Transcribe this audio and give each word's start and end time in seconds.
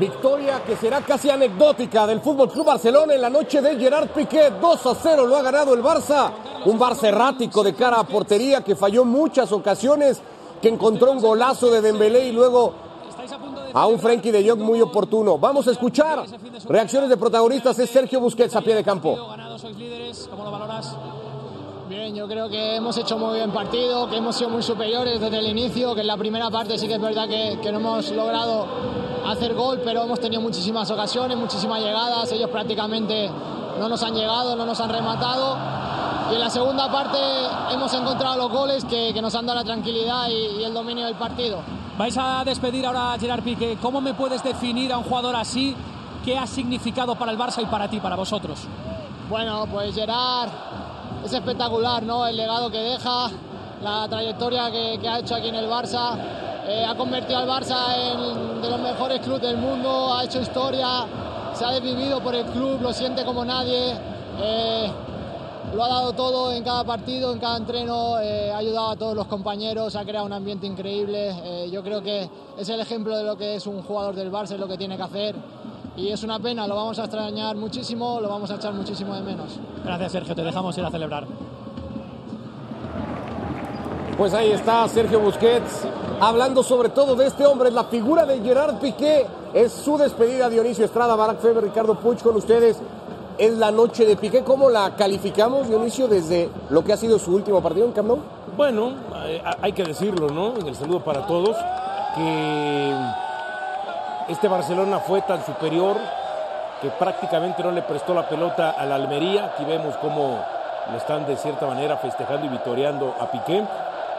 Victoria 0.00 0.64
que 0.64 0.76
será 0.76 1.02
casi 1.02 1.28
anecdótica 1.28 2.06
del 2.06 2.22
Fútbol 2.22 2.50
Club 2.50 2.64
Barcelona 2.64 3.14
en 3.14 3.20
la 3.20 3.28
noche 3.28 3.60
de 3.60 3.78
Gerard 3.78 4.08
Piqué. 4.08 4.50
2 4.58 4.86
a 4.86 4.94
0 4.94 5.26
lo 5.26 5.36
ha 5.36 5.42
ganado 5.42 5.74
el 5.74 5.82
Barça. 5.82 6.30
Un 6.64 6.78
Barça 6.78 7.04
errático 7.04 7.62
de 7.62 7.74
cara 7.74 8.00
a 8.00 8.04
portería 8.04 8.62
que 8.62 8.74
falló 8.74 9.04
muchas 9.04 9.52
ocasiones, 9.52 10.22
que 10.62 10.68
encontró 10.68 11.12
un 11.12 11.20
golazo 11.20 11.70
de 11.70 11.82
Dembélé 11.82 12.28
y 12.28 12.32
luego 12.32 12.72
a 13.74 13.86
un 13.86 13.98
Frenkie 13.98 14.30
de 14.30 14.48
Jong 14.48 14.60
muy 14.60 14.80
oportuno. 14.80 15.36
Vamos 15.36 15.68
a 15.68 15.72
escuchar 15.72 16.24
reacciones 16.66 17.10
de 17.10 17.18
protagonistas. 17.18 17.78
Es 17.78 17.90
Sergio 17.90 18.20
Busquets 18.20 18.56
a 18.56 18.62
pie 18.62 18.74
de 18.74 18.82
campo. 18.82 19.18
¿Cómo 19.18 20.44
lo 20.44 20.50
valoras? 20.50 20.96
Bien, 21.90 22.14
yo 22.14 22.28
creo 22.28 22.48
que 22.48 22.76
hemos 22.76 22.96
hecho 22.98 23.18
muy 23.18 23.38
bien 23.38 23.50
partido, 23.50 24.08
que 24.08 24.18
hemos 24.18 24.36
sido 24.36 24.48
muy 24.48 24.62
superiores 24.62 25.20
desde 25.20 25.40
el 25.40 25.48
inicio, 25.48 25.92
que 25.92 26.02
en 26.02 26.06
la 26.06 26.16
primera 26.16 26.48
parte 26.48 26.78
sí 26.78 26.86
que 26.86 26.94
es 26.94 27.00
verdad 27.00 27.26
que, 27.28 27.58
que 27.60 27.72
no 27.72 27.80
hemos 27.80 28.12
logrado 28.12 28.64
hacer 29.26 29.54
gol, 29.54 29.80
pero 29.84 30.04
hemos 30.04 30.20
tenido 30.20 30.40
muchísimas 30.40 30.88
ocasiones, 30.92 31.36
muchísimas 31.36 31.80
llegadas, 31.80 32.30
ellos 32.30 32.48
prácticamente 32.48 33.28
no 33.80 33.88
nos 33.88 34.00
han 34.04 34.14
llegado, 34.14 34.54
no 34.54 34.64
nos 34.66 34.80
han 34.80 34.88
rematado. 34.88 35.58
Y 36.30 36.34
en 36.36 36.40
la 36.40 36.48
segunda 36.48 36.92
parte 36.92 37.18
hemos 37.72 37.92
encontrado 37.92 38.36
los 38.36 38.52
goles 38.52 38.84
que, 38.84 39.12
que 39.12 39.20
nos 39.20 39.34
han 39.34 39.46
dado 39.46 39.58
la 39.58 39.64
tranquilidad 39.64 40.28
y, 40.28 40.60
y, 40.60 40.64
el 40.64 40.72
dominio 40.72 41.06
del 41.06 41.16
partido. 41.16 41.58
Vais 41.98 42.16
a 42.16 42.44
despedir 42.44 42.86
ahora 42.86 43.14
a 43.14 43.18
Gerard 43.18 43.42
Piqué. 43.42 43.78
¿Cómo 43.82 44.00
me 44.00 44.14
puedes 44.14 44.44
definir 44.44 44.92
a 44.92 44.98
un 44.98 45.02
jugador 45.02 45.34
así? 45.34 45.74
¿Qué 46.24 46.38
ha 46.38 46.46
significado 46.46 47.16
para 47.16 47.32
el 47.32 47.38
Barça 47.38 47.60
y 47.60 47.66
para 47.66 47.90
ti, 47.90 47.98
para 47.98 48.14
vosotros? 48.14 48.60
Bueno, 49.28 49.66
pues 49.68 49.92
Gerard 49.92 50.50
es 51.24 51.32
espectacular, 51.32 52.02
¿no? 52.02 52.26
El 52.26 52.36
legado 52.36 52.70
que 52.70 52.78
deja, 52.78 53.30
la 53.82 54.08
trayectoria 54.08 54.70
que, 54.70 55.08
ha 55.08 55.18
hecho 55.18 55.34
aquí 55.34 55.48
en 55.48 55.54
el 55.54 55.68
Barça. 55.68 56.16
Eh, 56.68 56.84
ha 56.84 56.94
convertido 56.94 57.38
al 57.38 57.48
Barça 57.48 57.94
en 57.96 58.62
de 58.62 58.70
los 58.70 58.80
mejores 58.80 59.20
clubes 59.20 59.42
del 59.42 59.56
mundo, 59.56 60.14
ha 60.14 60.24
hecho 60.24 60.40
historia, 60.40 61.06
se 61.54 61.64
ha 61.64 61.70
desvivido 61.72 62.20
por 62.20 62.34
el 62.34 62.44
club, 62.46 62.80
lo 62.80 62.92
siente 62.92 63.24
como 63.24 63.44
nadie. 63.44 63.94
Eh, 64.42 64.90
lo 65.74 65.84
ha 65.84 65.88
dado 65.88 66.12
todo 66.12 66.52
en 66.52 66.64
cada 66.64 66.84
partido, 66.84 67.32
en 67.32 67.38
cada 67.38 67.56
entreno, 67.56 68.18
eh, 68.18 68.50
ha 68.52 68.58
ayudado 68.58 68.90
a 68.90 68.96
todos 68.96 69.14
los 69.14 69.26
compañeros, 69.26 69.94
ha 69.94 70.04
creado 70.04 70.26
un 70.26 70.32
ambiente 70.32 70.66
increíble. 70.66 71.68
Yo 71.70 71.82
creo 71.82 72.02
que 72.02 72.28
es 72.58 72.68
el 72.68 72.80
ejemplo 72.80 73.16
de 73.16 73.22
lo 73.22 73.36
que 73.36 73.54
es 73.54 73.66
un 73.66 73.82
jugador 73.82 74.16
del 74.16 74.32
Barça, 74.32 74.52
es 74.52 74.60
lo 74.60 74.66
que 74.66 74.76
tiene 74.76 74.96
que 74.96 75.02
hacer. 75.02 75.36
Y 76.00 76.08
es 76.10 76.22
una 76.22 76.38
pena, 76.38 76.66
lo 76.66 76.76
vamos 76.76 76.98
a 76.98 77.02
extrañar 77.02 77.56
muchísimo, 77.56 78.20
lo 78.22 78.28
vamos 78.30 78.50
a 78.50 78.54
echar 78.54 78.72
muchísimo 78.72 79.14
de 79.14 79.20
menos. 79.20 79.58
Gracias, 79.84 80.12
Sergio, 80.12 80.34
te 80.34 80.42
dejamos 80.42 80.76
ir 80.78 80.84
a 80.84 80.90
celebrar. 80.90 81.26
Pues 84.16 84.32
ahí 84.32 84.50
está 84.50 84.88
Sergio 84.88 85.20
Busquets 85.20 85.86
hablando 86.18 86.62
sobre 86.62 86.88
todo 86.88 87.16
de 87.16 87.26
este 87.26 87.44
hombre, 87.44 87.70
la 87.70 87.84
figura 87.84 88.24
de 88.24 88.40
Gerard 88.40 88.76
Piqué. 88.76 89.26
Es 89.52 89.72
su 89.72 89.98
despedida, 89.98 90.48
Dionisio 90.48 90.86
Estrada, 90.86 91.14
Barack 91.16 91.40
Feber, 91.40 91.64
Ricardo 91.64 91.94
Puig 91.96 92.22
con 92.22 92.34
ustedes. 92.36 92.78
Es 93.36 93.58
la 93.58 93.70
noche 93.70 94.06
de 94.06 94.16
Piqué. 94.16 94.42
¿Cómo 94.42 94.70
la 94.70 94.96
calificamos, 94.96 95.68
Dionisio, 95.68 96.08
desde 96.08 96.48
lo 96.70 96.82
que 96.82 96.94
ha 96.94 96.96
sido 96.96 97.18
su 97.18 97.34
último 97.34 97.60
partido 97.60 97.84
en 97.84 97.92
Camp 97.92 98.08
Nou? 98.08 98.18
Bueno, 98.56 98.92
hay 99.60 99.72
que 99.72 99.84
decirlo, 99.84 100.28
¿no? 100.28 100.56
En 100.56 100.66
el 100.66 100.74
saludo 100.74 101.00
para 101.00 101.26
todos, 101.26 101.56
que 102.14 102.94
este 104.30 104.46
Barcelona 104.46 105.00
fue 105.00 105.22
tan 105.22 105.44
superior 105.44 105.96
que 106.80 106.88
prácticamente 106.90 107.62
no 107.62 107.72
le 107.72 107.82
prestó 107.82 108.14
la 108.14 108.28
pelota 108.28 108.70
a 108.70 108.86
la 108.86 108.94
Almería. 108.94 109.46
Aquí 109.46 109.64
vemos 109.64 109.96
cómo 109.96 110.38
lo 110.90 110.96
están 110.96 111.26
de 111.26 111.36
cierta 111.36 111.66
manera 111.66 111.96
festejando 111.96 112.46
y 112.46 112.48
vitoreando 112.48 113.14
a 113.20 113.30
Piqué. 113.30 113.64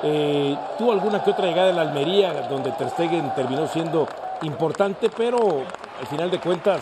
Eh, 0.03 0.57
tuvo 0.77 0.91
alguna 0.91 1.23
que 1.23 1.31
otra 1.31 1.47
llegada 1.47 1.69
en 1.69 1.77
la 1.77 1.83
Almería 1.83 2.33
donde 2.49 2.71
Ter 2.71 2.89
Stegen 2.89 3.33
terminó 3.35 3.67
siendo 3.67 4.07
importante, 4.41 5.09
pero 5.15 5.37
al 5.99 6.07
final 6.07 6.29
de 6.29 6.39
cuentas 6.39 6.81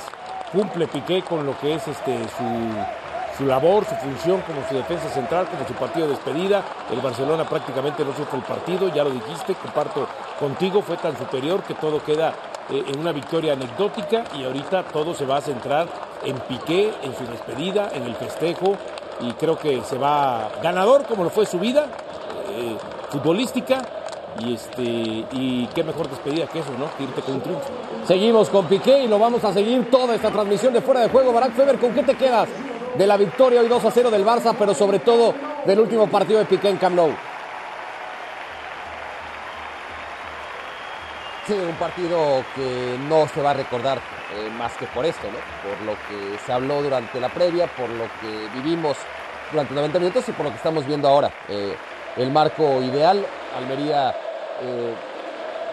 cumple 0.52 0.88
Piqué 0.88 1.22
con 1.22 1.46
lo 1.46 1.58
que 1.60 1.76
es 1.76 1.88
este 1.88 2.18
su, 2.30 3.38
su 3.38 3.46
labor, 3.46 3.86
su 3.86 3.96
función 3.96 4.42
como 4.42 4.68
su 4.68 4.76
defensa 4.76 5.08
central, 5.10 5.48
como 5.48 5.68
su 5.68 5.74
partido 5.74 6.08
de 6.08 6.14
despedida. 6.14 6.64
El 6.92 7.00
Barcelona 7.00 7.44
prácticamente 7.44 8.04
no 8.04 8.12
sufre 8.14 8.40
el 8.40 8.44
partido, 8.44 8.88
ya 8.90 9.04
lo 9.04 9.12
dijiste, 9.12 9.54
comparto 9.54 10.08
contigo, 10.40 10.82
fue 10.82 10.98
tan 10.98 11.16
superior 11.16 11.62
que 11.62 11.76
todo 11.76 12.04
queda 12.04 12.34
eh, 12.72 12.84
en 12.88 13.00
una 13.00 13.12
victoria 13.12 13.54
anecdótica 13.54 14.24
y 14.38 14.44
ahorita 14.44 14.84
todo 14.84 15.14
se 15.14 15.26
va 15.26 15.38
a 15.38 15.42
centrar 15.42 15.88
en 16.24 16.38
Piqué, 16.40 16.92
en 17.04 17.16
su 17.16 17.26
despedida, 17.26 17.90
en 17.94 18.04
el 18.04 18.16
festejo 18.16 18.76
y 19.22 19.32
creo 19.34 19.58
que 19.58 19.82
se 19.84 19.98
va 19.98 20.50
ganador 20.62 21.06
como 21.06 21.24
lo 21.24 21.30
fue 21.30 21.46
su 21.46 21.60
vida. 21.60 21.88
Eh, 22.50 22.78
futbolística 23.10 23.82
y 24.40 24.54
este 24.54 24.84
y 24.84 25.68
qué 25.74 25.84
mejor 25.84 26.10
despedida 26.10 26.48
que 26.48 26.60
eso, 26.60 26.72
¿no? 26.78 26.86
Que 26.98 27.04
irte 27.04 27.22
con 27.22 27.36
un 27.36 27.42
triunfo. 27.42 27.68
Seguimos 28.06 28.50
con 28.50 28.66
Piqué 28.66 29.04
y 29.04 29.08
lo 29.08 29.20
vamos 29.20 29.44
a 29.44 29.54
seguir 29.54 29.90
toda 29.90 30.16
esta 30.16 30.30
transmisión 30.30 30.74
de 30.74 30.82
fuera 30.82 31.02
de 31.02 31.10
juego. 31.10 31.34
Barack 31.34 31.54
Feber, 31.54 31.80
¿con 31.80 31.94
qué 31.94 32.04
te 32.04 32.16
quedas 32.16 32.48
de 32.98 33.08
la 33.08 33.18
victoria 33.18 33.62
hoy 33.62 33.68
2 33.68 33.86
a 33.86 33.92
0 33.92 34.12
del 34.12 34.26
Barça, 34.26 34.56
pero 34.58 34.74
sobre 34.74 35.00
todo 35.00 35.34
del 35.66 35.80
último 35.80 36.08
partido 36.08 36.40
de 36.40 36.46
Piqué 36.46 36.70
en 36.70 36.78
Camp? 36.78 37.00
Un 41.52 41.76
partido 41.80 42.44
que 42.54 42.96
no 43.10 43.28
se 43.28 43.42
va 43.42 43.52
a 43.52 43.54
recordar 43.56 43.98
eh, 43.98 44.52
más 44.52 44.72
que 44.74 44.86
por 44.86 45.04
esto. 45.04 45.28
Por 45.64 45.84
lo 45.84 45.94
que 45.94 46.38
se 46.46 46.54
habló 46.54 46.84
durante 46.84 47.20
la 47.20 47.30
previa, 47.30 47.66
por 47.66 47.90
lo 47.90 48.04
que 48.22 48.50
vivimos 48.54 48.98
durante 49.52 49.74
90 49.74 49.98
minutos 49.98 50.30
y 50.30 50.32
por 50.32 50.46
lo 50.46 50.52
que 50.52 50.58
estamos 50.58 50.86
viendo 50.86 51.08
ahora. 51.08 51.32
Eh, 51.48 51.76
el 52.18 52.30
marco 52.32 52.84
ideal. 52.84 53.26
Almería, 53.58 54.12
eh, 54.62 54.94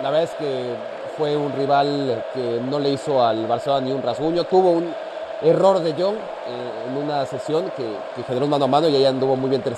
la 0.03 0.11
verdad 0.11 0.25
es 0.25 0.31
que 0.37 0.77
fue 1.19 1.37
un 1.37 1.53
rival 1.53 2.25
que 2.33 2.59
no 2.63 2.79
le 2.79 2.91
hizo 2.91 3.23
al 3.23 3.47
Barcelona 3.47 3.85
ni 3.87 3.93
un 3.93 4.03
rasguño. 4.03 4.45
Tuvo 4.45 4.71
un 4.71 4.95
error 5.43 5.81
de 5.81 5.93
John 5.93 6.17
en 6.89 6.97
una 6.97 7.27
sesión 7.27 7.71
que, 7.77 7.87
que, 8.15 8.23
generó 8.23 8.47
un 8.47 8.53
mano 8.53 8.65
a 8.65 8.69
mano 8.69 8.89
y 8.89 8.97
ahí 8.97 9.05
anduvo 9.05 9.37
muy 9.37 9.51
bien 9.51 9.61
Ter. 9.61 9.77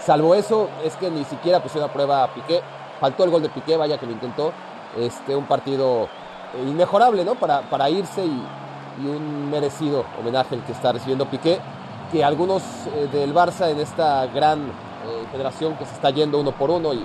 Salvo 0.00 0.34
eso, 0.34 0.68
es 0.84 0.94
que 0.96 1.10
ni 1.10 1.24
siquiera 1.24 1.62
pusieron 1.62 1.88
a 1.88 1.92
prueba 1.94 2.24
a 2.24 2.34
Piqué. 2.34 2.60
Faltó 3.00 3.24
el 3.24 3.30
gol 3.30 3.40
de 3.40 3.48
Piqué, 3.48 3.78
vaya 3.78 3.96
que 3.96 4.04
lo 4.04 4.12
intentó. 4.12 4.52
Este, 4.96 5.34
un 5.34 5.46
partido 5.46 6.08
inmejorable, 6.62 7.24
¿no? 7.24 7.34
Para, 7.34 7.62
para 7.62 7.90
irse 7.90 8.24
y, 8.24 8.42
y 9.02 9.06
un 9.06 9.50
merecido 9.50 10.04
homenaje 10.20 10.54
el 10.54 10.62
que 10.62 10.72
está 10.72 10.92
recibiendo 10.92 11.26
Piqué. 11.26 11.58
Que 12.12 12.24
algunos 12.24 12.62
eh, 12.94 13.08
del 13.12 13.34
Barça 13.34 13.70
en 13.70 13.80
esta 13.80 14.26
gran 14.26 14.60
eh, 14.60 15.26
federación 15.32 15.74
que 15.76 15.84
se 15.84 15.94
está 15.94 16.10
yendo 16.10 16.38
uno 16.38 16.52
por 16.52 16.70
uno 16.70 16.92
y, 16.94 17.04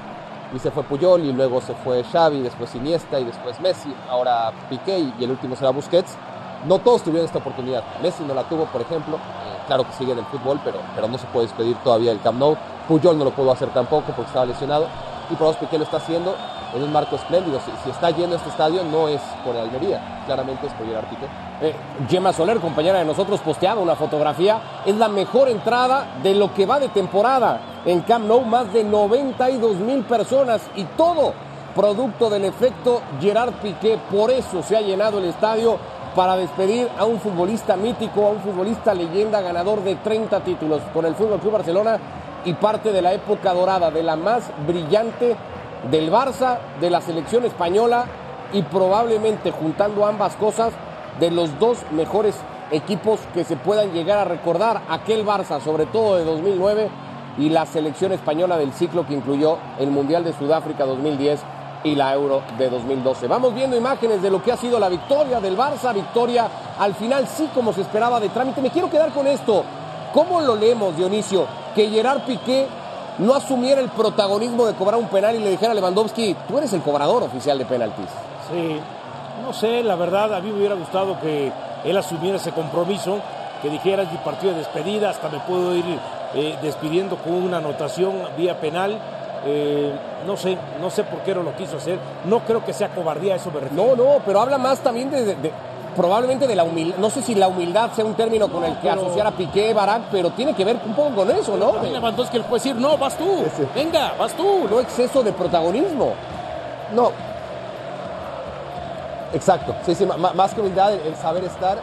y, 0.53 0.59
se 0.59 0.69
fue 0.71 0.83
Puyol 0.83 1.23
y 1.23 1.33
luego 1.33 1.61
se 1.61 1.73
fue 1.73 2.03
Xavi, 2.03 2.41
después 2.41 2.75
Iniesta 2.75 3.19
y 3.19 3.23
después 3.23 3.59
Messi, 3.59 3.93
ahora 4.09 4.51
Piqué 4.69 4.99
y, 4.99 5.13
y 5.19 5.23
el 5.23 5.31
último 5.31 5.55
será 5.55 5.71
Busquets. 5.71 6.15
No 6.67 6.79
todos 6.79 7.03
tuvieron 7.03 7.25
esta 7.25 7.39
oportunidad. 7.39 7.83
Messi 8.03 8.23
no 8.23 8.33
la 8.33 8.43
tuvo, 8.43 8.65
por 8.65 8.81
ejemplo. 8.81 9.15
Eh, 9.15 9.63
claro 9.65 9.85
que 9.85 9.93
sigue 9.93 10.11
en 10.11 10.19
el 10.19 10.25
fútbol, 10.25 10.59
pero, 10.63 10.79
pero 10.93 11.07
no 11.07 11.17
se 11.17 11.25
puede 11.27 11.47
despedir 11.47 11.77
todavía 11.77 12.11
del 12.11 12.21
Camp 12.21 12.37
Nou. 12.37 12.57
Puyol 12.87 13.17
no 13.17 13.23
lo 13.23 13.31
pudo 13.31 13.51
hacer 13.51 13.69
tampoco 13.69 14.07
porque 14.07 14.27
estaba 14.27 14.45
lesionado. 14.45 14.87
Y 15.31 15.35
por 15.35 15.55
Piqué 15.55 15.77
lo 15.77 15.85
está 15.85 15.97
haciendo 15.97 16.35
en 16.75 16.83
un 16.83 16.91
marco 16.91 17.15
espléndido. 17.15 17.59
Si, 17.83 17.89
está 17.89 18.11
lleno 18.11 18.35
este 18.35 18.49
estadio, 18.49 18.83
no 18.83 19.07
es 19.07 19.21
por 19.43 19.55
Almería, 19.55 20.23
claramente 20.25 20.67
es 20.67 20.73
por 20.73 20.85
Gerard 20.87 21.07
Piqué. 21.07 21.25
Eh, 21.61 21.75
Gemma 22.09 22.33
Soler, 22.33 22.59
compañera 22.59 22.99
de 22.99 23.05
nosotros, 23.05 23.39
posteaba 23.41 23.81
una 23.81 23.95
fotografía. 23.95 24.61
Es 24.85 24.95
la 24.95 25.09
mejor 25.09 25.49
entrada 25.49 26.07
de 26.23 26.35
lo 26.35 26.53
que 26.53 26.65
va 26.65 26.79
de 26.79 26.89
temporada 26.89 27.59
en 27.85 28.01
Camp 28.01 28.25
Nou. 28.25 28.45
Más 28.45 28.71
de 28.73 28.83
92 28.83 29.75
mil 29.77 30.03
personas 30.03 30.61
y 30.75 30.83
todo 30.85 31.33
producto 31.75 32.29
del 32.29 32.45
efecto 32.45 33.01
Gerard 33.19 33.53
Piqué. 33.61 33.99
Por 34.11 34.31
eso 34.31 34.63
se 34.63 34.77
ha 34.77 34.81
llenado 34.81 35.19
el 35.19 35.25
estadio 35.25 35.77
para 36.15 36.35
despedir 36.35 36.89
a 36.97 37.05
un 37.05 37.19
futbolista 37.19 37.75
mítico, 37.75 38.25
a 38.25 38.29
un 38.31 38.39
futbolista 38.39 38.93
leyenda, 38.93 39.41
ganador 39.41 39.83
de 39.83 39.95
30 39.95 40.39
títulos 40.41 40.81
con 40.93 41.05
el 41.05 41.15
Fútbol 41.15 41.39
Club 41.39 41.53
Barcelona 41.53 41.99
y 42.45 42.53
parte 42.53 42.91
de 42.91 43.01
la 43.01 43.13
época 43.13 43.53
dorada, 43.53 43.91
de 43.91 44.03
la 44.03 44.15
más 44.15 44.43
brillante 44.65 45.35
del 45.91 46.11
Barça, 46.11 46.59
de 46.79 46.89
la 46.89 47.01
selección 47.01 47.45
española 47.45 48.05
y 48.53 48.61
probablemente 48.63 49.51
juntando 49.51 50.05
ambas 50.05 50.35
cosas 50.35 50.73
de 51.19 51.31
los 51.31 51.57
dos 51.59 51.79
mejores 51.91 52.35
equipos 52.71 53.19
que 53.33 53.43
se 53.43 53.55
puedan 53.55 53.91
llegar 53.93 54.19
a 54.19 54.25
recordar, 54.25 54.81
aquel 54.89 55.25
Barça 55.25 55.59
sobre 55.61 55.85
todo 55.85 56.17
de 56.17 56.25
2009 56.25 56.89
y 57.37 57.49
la 57.49 57.65
selección 57.65 58.11
española 58.11 58.57
del 58.57 58.73
ciclo 58.73 59.05
que 59.07 59.13
incluyó 59.13 59.57
el 59.79 59.89
Mundial 59.89 60.23
de 60.23 60.33
Sudáfrica 60.33 60.85
2010 60.85 61.39
y 61.83 61.95
la 61.95 62.13
Euro 62.13 62.41
de 62.57 62.69
2012. 62.69 63.27
Vamos 63.27 63.55
viendo 63.55 63.77
imágenes 63.77 64.21
de 64.21 64.29
lo 64.29 64.43
que 64.43 64.51
ha 64.51 64.57
sido 64.57 64.79
la 64.79 64.89
victoria 64.89 65.39
del 65.39 65.57
Barça, 65.57 65.93
victoria 65.93 66.47
al 66.77 66.93
final 66.95 67.27
sí 67.27 67.49
como 67.53 67.73
se 67.73 67.81
esperaba 67.81 68.19
de 68.19 68.29
trámite. 68.29 68.61
Me 68.61 68.69
quiero 68.69 68.89
quedar 68.89 69.11
con 69.11 69.27
esto. 69.27 69.63
¿Cómo 70.13 70.41
lo 70.41 70.55
leemos, 70.55 70.97
Dionisio? 70.97 71.45
Que 71.75 71.89
Gerard 71.89 72.21
Piqué 72.21 72.67
no 73.19 73.35
asumiera 73.35 73.81
el 73.81 73.89
protagonismo 73.89 74.65
de 74.65 74.73
cobrar 74.73 74.99
un 74.99 75.07
penal 75.07 75.35
y 75.35 75.39
le 75.39 75.51
dijera 75.51 75.71
a 75.71 75.75
Lewandowski, 75.75 76.35
tú 76.47 76.57
eres 76.57 76.73
el 76.73 76.81
cobrador 76.81 77.23
oficial 77.23 77.57
de 77.57 77.65
penaltis. 77.65 78.05
Sí, 78.49 78.79
no 79.45 79.53
sé, 79.53 79.83
la 79.83 79.95
verdad, 79.95 80.33
a 80.33 80.39
mí 80.41 80.51
me 80.51 80.57
hubiera 80.59 80.75
gustado 80.75 81.19
que 81.19 81.51
él 81.83 81.97
asumiera 81.97 82.37
ese 82.37 82.51
compromiso, 82.51 83.19
que 83.61 83.69
dijera 83.69 84.03
es 84.03 84.11
mi 84.11 84.17
partido 84.19 84.53
de 84.53 84.59
despedida, 84.59 85.09
hasta 85.09 85.29
me 85.29 85.39
puedo 85.39 85.75
ir 85.75 85.83
eh, 86.33 86.57
despidiendo 86.61 87.17
con 87.17 87.33
una 87.33 87.57
anotación 87.57 88.13
vía 88.37 88.59
penal. 88.59 88.97
Eh, 89.45 89.93
no 90.27 90.35
sé, 90.35 90.57
no 90.81 90.89
sé 90.89 91.05
por 91.05 91.19
qué 91.19 91.33
no 91.33 91.43
lo 91.43 91.55
quiso 91.55 91.77
hacer. 91.77 91.97
No 92.25 92.39
creo 92.39 92.63
que 92.65 92.73
sea 92.73 92.89
cobardía, 92.89 93.35
eso 93.35 93.49
me 93.51 93.61
No, 93.61 93.67
refiero. 93.67 93.95
no, 93.95 94.21
pero 94.25 94.41
habla 94.41 94.57
más 94.57 94.79
también 94.79 95.09
de- 95.09 95.35
probablemente 95.95 96.47
de 96.47 96.55
la 96.55 96.63
humildad. 96.63 96.97
No 96.97 97.09
sé 97.09 97.21
si 97.21 97.35
la 97.35 97.47
humildad 97.47 97.91
sea 97.95 98.05
un 98.05 98.13
término 98.13 98.47
con 98.49 98.63
el 98.63 98.73
que 98.79 98.89
Pero- 98.89 99.01
asociar 99.01 99.27
a 99.27 99.31
Piqué, 99.31 99.73
Barak, 99.73 100.03
pero 100.11 100.29
tiene 100.31 100.53
que 100.53 100.63
ver 100.65 100.79
un 100.85 100.93
poco 100.93 101.15
con 101.15 101.31
eso, 101.31 101.57
¿no? 101.57 101.81
Lewandowski 101.81 102.37
le 102.37 102.43
puede 102.43 102.63
decir, 102.63 102.75
no, 102.75 102.97
vas 102.97 103.17
tú, 103.17 103.43
Sí. 103.55 103.67
venga, 103.75 104.13
vas 104.17 104.33
tú. 104.33 104.67
No 104.69 104.79
exceso 104.79 105.23
de 105.23 105.31
protagonismo. 105.33 106.13
No. 106.93 107.11
Exacto. 109.33 109.75
Sí, 109.85 109.93
sí, 109.95 110.05
más 110.05 110.53
que 110.53 110.61
humildad, 110.61 110.93
el, 110.93 111.01
el 111.01 111.15
saber 111.15 111.43
estar 111.43 111.77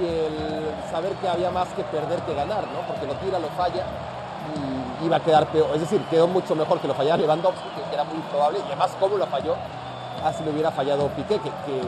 y 0.00 0.04
el 0.04 0.90
saber 0.90 1.12
que 1.12 1.28
había 1.28 1.50
más 1.50 1.68
que 1.68 1.82
perder 1.84 2.20
que 2.20 2.34
ganar, 2.34 2.64
¿no? 2.64 2.80
Porque 2.86 3.06
lo 3.06 3.14
tira, 3.14 3.38
lo 3.38 3.48
falla 3.56 3.84
y 5.00 5.06
iba 5.06 5.16
a 5.16 5.20
quedar 5.20 5.46
peor. 5.46 5.68
Es 5.74 5.80
decir, 5.80 6.02
quedó 6.10 6.26
mucho 6.26 6.54
mejor 6.54 6.80
que 6.80 6.88
lo 6.88 6.94
fallara 6.94 7.16
Lewandowski, 7.16 7.62
que, 7.88 7.94
era 7.94 8.04
muy 8.04 8.18
probable, 8.30 8.58
y 8.58 8.62
además 8.66 8.90
cómo 9.00 9.16
lo 9.16 9.26
falló, 9.26 9.54
así 10.24 10.44
lo 10.44 10.50
hubiera 10.50 10.70
fallado 10.70 11.08
Piqué, 11.08 11.36
que, 11.36 11.48
que, 11.50 11.80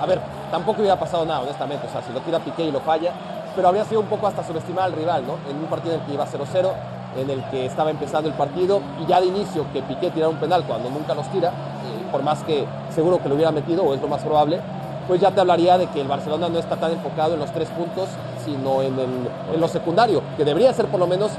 a 0.00 0.06
ver, 0.06 0.20
tampoco 0.50 0.80
hubiera 0.80 0.98
pasado 0.98 1.24
nada, 1.24 1.40
honestamente. 1.40 1.86
O 1.86 1.90
sea, 1.90 2.02
si 2.02 2.12
lo 2.12 2.20
tira 2.20 2.38
Piqué 2.38 2.64
y 2.64 2.72
lo 2.72 2.80
falla, 2.80 3.12
pero 3.54 3.68
habría 3.68 3.84
sido 3.84 4.00
un 4.00 4.06
poco 4.06 4.26
hasta 4.26 4.42
subestimar 4.44 4.84
al 4.84 4.92
rival, 4.92 5.24
¿no? 5.26 5.34
En 5.50 5.56
un 5.56 5.66
partido 5.66 5.94
en 5.94 6.00
el 6.00 6.06
que 6.06 6.14
iba 6.14 6.24
0-0, 6.26 6.70
en 7.16 7.28
el 7.30 7.42
que 7.50 7.66
estaba 7.66 7.90
empezando 7.90 8.28
el 8.28 8.34
partido, 8.34 8.80
y 9.02 9.06
ya 9.06 9.20
de 9.20 9.26
inicio 9.26 9.64
que 9.72 9.82
Piqué 9.82 10.10
tirara 10.10 10.28
un 10.30 10.36
penal 10.36 10.64
cuando 10.64 10.88
nunca 10.90 11.14
los 11.14 11.26
tira, 11.30 11.48
eh, 11.48 12.06
por 12.12 12.22
más 12.22 12.42
que 12.44 12.64
seguro 12.94 13.20
que 13.22 13.28
lo 13.28 13.34
hubiera 13.34 13.50
metido, 13.50 13.82
o 13.84 13.94
es 13.94 14.00
lo 14.00 14.08
más 14.08 14.22
probable, 14.22 14.60
pues 15.08 15.20
ya 15.20 15.30
te 15.32 15.40
hablaría 15.40 15.76
de 15.76 15.88
que 15.88 16.00
el 16.00 16.06
Barcelona 16.08 16.48
no 16.48 16.58
está 16.58 16.76
tan 16.76 16.92
enfocado 16.92 17.34
en 17.34 17.40
los 17.40 17.50
tres 17.52 17.68
puntos, 17.70 18.08
sino 18.44 18.80
en, 18.82 18.96
el- 18.98 19.28
en 19.54 19.60
lo 19.60 19.66
secundario, 19.66 20.22
que 20.36 20.44
debería 20.44 20.72
ser 20.72 20.86
por 20.86 21.00
lo 21.00 21.06
menos 21.08 21.32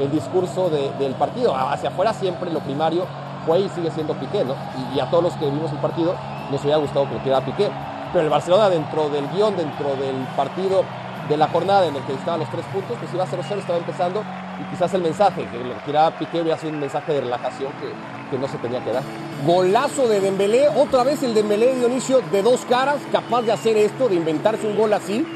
el 0.00 0.10
discurso 0.12 0.70
de- 0.70 0.92
del 1.00 1.14
partido. 1.14 1.54
Hacia 1.56 1.88
afuera 1.88 2.12
siempre 2.12 2.52
lo 2.52 2.60
primario 2.60 3.04
fue 3.44 3.60
y 3.60 3.68
sigue 3.70 3.90
siendo 3.90 4.14
Piqué, 4.14 4.44
¿no? 4.44 4.54
Y, 4.92 4.96
y 4.96 5.00
a 5.00 5.06
todos 5.10 5.24
los 5.24 5.32
que 5.34 5.46
vimos 5.50 5.72
el 5.72 5.78
partido 5.78 6.14
nos 6.52 6.60
hubiera 6.62 6.76
gustado 6.78 7.08
que 7.08 7.14
lo 7.14 7.20
tirara 7.20 7.44
Piqué. 7.44 7.68
Pero 8.16 8.24
el 8.24 8.30
Barcelona 8.30 8.70
dentro 8.70 9.10
del 9.10 9.28
guion, 9.28 9.54
dentro 9.58 9.94
del 9.94 10.16
partido 10.34 10.84
de 11.28 11.36
la 11.36 11.48
jornada 11.48 11.86
en 11.86 11.96
el 11.96 12.02
que 12.04 12.14
estaban 12.14 12.40
los 12.40 12.48
tres 12.48 12.64
puntos, 12.72 12.96
pues 12.98 13.12
iba 13.12 13.26
0-0, 13.26 13.58
estaba 13.58 13.78
empezando 13.78 14.24
y 14.58 14.64
quizás 14.70 14.94
el 14.94 15.02
mensaje 15.02 15.46
que 15.50 15.58
lo 15.58 15.74
tiraba 15.84 16.12
Piqué 16.12 16.40
hubiera 16.40 16.56
sido 16.56 16.72
un 16.72 16.80
mensaje 16.80 17.12
de 17.12 17.20
relajación 17.20 17.72
que, 17.72 18.30
que 18.30 18.40
no 18.40 18.48
se 18.48 18.56
tenía 18.56 18.82
que 18.82 18.90
dar. 18.90 19.02
Golazo 19.44 20.08
de 20.08 20.20
Dembélé, 20.20 20.66
otra 20.68 21.04
vez 21.04 21.22
el 21.24 21.34
Dembélé 21.34 21.74
Dionisio 21.74 22.22
de 22.32 22.40
dos 22.40 22.64
caras, 22.64 22.96
capaz 23.12 23.42
de 23.42 23.52
hacer 23.52 23.76
esto, 23.76 24.08
de 24.08 24.14
inventarse 24.14 24.66
un 24.66 24.78
gol 24.78 24.94
así, 24.94 25.26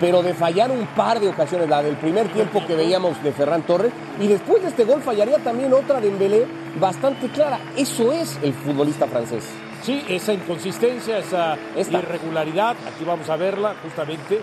pero 0.00 0.22
de 0.22 0.32
fallar 0.32 0.70
un 0.70 0.86
par 0.96 1.20
de 1.20 1.28
ocasiones, 1.28 1.68
la 1.68 1.82
del 1.82 1.96
primer 1.96 2.32
tiempo 2.32 2.64
que 2.66 2.74
veíamos 2.74 3.22
de 3.22 3.32
Ferran 3.32 3.64
Torres, 3.64 3.92
y 4.18 4.28
después 4.28 4.62
de 4.62 4.70
este 4.70 4.86
gol 4.86 5.02
fallaría 5.02 5.36
también 5.40 5.74
otra 5.74 6.00
de 6.00 6.08
Dembélé 6.08 6.46
bastante 6.80 7.28
clara. 7.28 7.60
Eso 7.76 8.10
es 8.12 8.38
el 8.42 8.54
futbolista 8.54 9.06
francés. 9.06 9.44
Sí, 9.82 10.04
esa 10.08 10.32
inconsistencia, 10.32 11.18
esa 11.18 11.56
Esta. 11.76 11.98
irregularidad, 11.98 12.76
aquí 12.86 13.04
vamos 13.04 13.28
a 13.30 13.36
verla 13.36 13.74
justamente. 13.82 14.40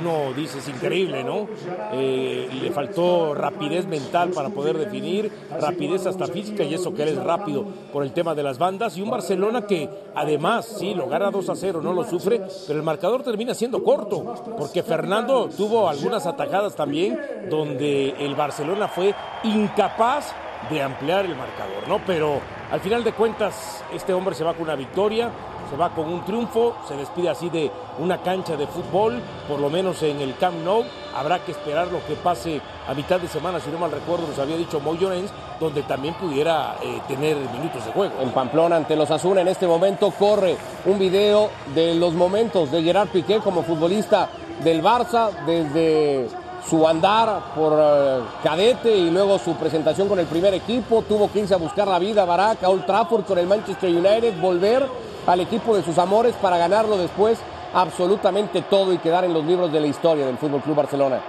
Uno 0.00 0.32
dice, 0.34 0.58
es 0.58 0.68
increíble, 0.68 1.24
¿no? 1.24 1.48
Eh, 1.92 2.48
le 2.62 2.70
faltó 2.70 3.34
rapidez 3.34 3.86
mental 3.86 4.30
para 4.30 4.48
poder 4.50 4.78
definir, 4.78 5.32
rapidez 5.60 6.06
hasta 6.06 6.28
física 6.28 6.62
y 6.62 6.74
eso 6.74 6.94
que 6.94 7.02
eres 7.02 7.16
rápido 7.16 7.64
por 7.92 8.04
el 8.04 8.12
tema 8.12 8.36
de 8.36 8.44
las 8.44 8.58
bandas. 8.58 8.96
Y 8.96 9.02
un 9.02 9.10
Barcelona 9.10 9.66
que 9.66 9.88
además, 10.14 10.76
sí, 10.78 10.94
lo 10.94 11.08
gana 11.08 11.32
2 11.32 11.48
a 11.48 11.56
0, 11.56 11.80
no 11.82 11.92
lo 11.92 12.04
sufre, 12.04 12.40
pero 12.68 12.78
el 12.78 12.84
marcador 12.84 13.24
termina 13.24 13.52
siendo 13.52 13.82
corto, 13.82 14.54
porque 14.56 14.84
Fernando 14.84 15.48
tuvo 15.48 15.88
algunas 15.88 16.24
atajadas 16.24 16.76
también 16.76 17.18
donde 17.50 18.10
el 18.10 18.36
Barcelona 18.36 18.86
fue 18.86 19.12
incapaz 19.42 20.32
de 20.70 20.82
ampliar 20.82 21.24
el 21.24 21.34
marcador, 21.34 21.88
¿no? 21.88 22.00
Pero 22.06 22.40
al 22.70 22.80
final 22.80 23.02
de 23.02 23.12
cuentas, 23.12 23.82
este 23.92 24.14
hombre 24.14 24.34
se 24.34 24.44
va 24.44 24.54
con 24.54 24.62
una 24.62 24.76
victoria, 24.76 25.30
se 25.70 25.76
va 25.76 25.90
con 25.90 26.08
un 26.08 26.24
triunfo, 26.24 26.76
se 26.86 26.96
despide 26.96 27.28
así 27.28 27.48
de 27.48 27.70
una 27.98 28.22
cancha 28.22 28.56
de 28.56 28.66
fútbol, 28.66 29.20
por 29.48 29.60
lo 29.60 29.70
menos 29.70 30.02
en 30.02 30.20
el 30.20 30.36
Camp 30.36 30.56
Nou. 30.64 30.84
Habrá 31.14 31.40
que 31.40 31.52
esperar 31.52 31.88
lo 31.88 32.04
que 32.06 32.14
pase 32.14 32.60
a 32.88 32.94
mitad 32.94 33.20
de 33.20 33.28
semana, 33.28 33.60
si 33.60 33.70
no 33.70 33.78
mal 33.78 33.90
recuerdo, 33.90 34.26
nos 34.26 34.38
había 34.38 34.56
dicho 34.56 34.80
Moy 34.80 34.98
Llorens, 34.98 35.32
donde 35.58 35.82
también 35.82 36.14
pudiera 36.14 36.76
eh, 36.82 37.00
tener 37.06 37.36
minutos 37.36 37.84
de 37.84 37.92
juego. 37.92 38.14
En 38.20 38.30
Pamplona, 38.30 38.76
ante 38.76 38.96
los 38.96 39.10
Asuna, 39.10 39.40
en 39.40 39.48
este 39.48 39.66
momento 39.66 40.12
corre 40.12 40.56
un 40.86 40.98
video 40.98 41.50
de 41.74 41.94
los 41.94 42.14
momentos 42.14 42.70
de 42.70 42.82
Gerard 42.82 43.08
Piqué 43.08 43.38
como 43.38 43.62
futbolista 43.62 44.28
del 44.62 44.82
Barça, 44.82 45.30
desde 45.44 46.28
su 46.68 46.86
andar 46.86 47.54
por 47.54 47.72
eh, 47.76 48.20
cadete 48.42 48.94
y 48.94 49.10
luego 49.10 49.38
su 49.38 49.54
presentación 49.54 50.08
con 50.08 50.18
el 50.18 50.26
primer 50.26 50.54
equipo. 50.54 51.02
Tuvo 51.02 51.30
que 51.30 51.40
irse 51.40 51.54
a 51.54 51.58
buscar 51.58 51.88
la 51.88 51.98
vida 51.98 52.22
a 52.22 52.68
Old 52.68 52.86
Trafford 52.86 53.24
con 53.24 53.38
el 53.38 53.46
Manchester 53.46 53.90
United, 53.90 54.40
volver 54.40 54.86
al 55.26 55.40
equipo 55.40 55.76
de 55.76 55.82
sus 55.82 55.98
amores 55.98 56.34
para 56.36 56.58
ganarlo 56.58 56.96
después 56.96 57.38
absolutamente 57.72 58.62
todo 58.62 58.92
y 58.92 58.98
quedar 58.98 59.24
en 59.24 59.32
los 59.32 59.44
libros 59.44 59.72
de 59.72 59.80
la 59.80 59.86
historia 59.86 60.26
del 60.26 60.38
Fútbol 60.38 60.60
Club 60.60 60.76
Barcelona. 60.76 61.20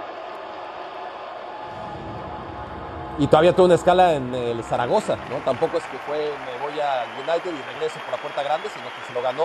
Y 3.18 3.26
todavía 3.26 3.54
tuvo 3.54 3.66
una 3.66 3.74
escala 3.74 4.14
en 4.14 4.34
el 4.34 4.64
Zaragoza, 4.64 5.16
¿no? 5.30 5.36
Tampoco 5.44 5.76
es 5.76 5.84
que 5.84 5.98
fue, 5.98 6.16
me 6.16 6.62
voy 6.62 6.80
al 6.80 7.06
United 7.18 7.50
y 7.50 7.72
regreso 7.74 8.00
por 8.00 8.12
la 8.12 8.22
puerta 8.22 8.42
grande, 8.42 8.68
sino 8.74 8.86
que 8.86 9.06
se 9.06 9.12
lo 9.12 9.22
ganó 9.22 9.44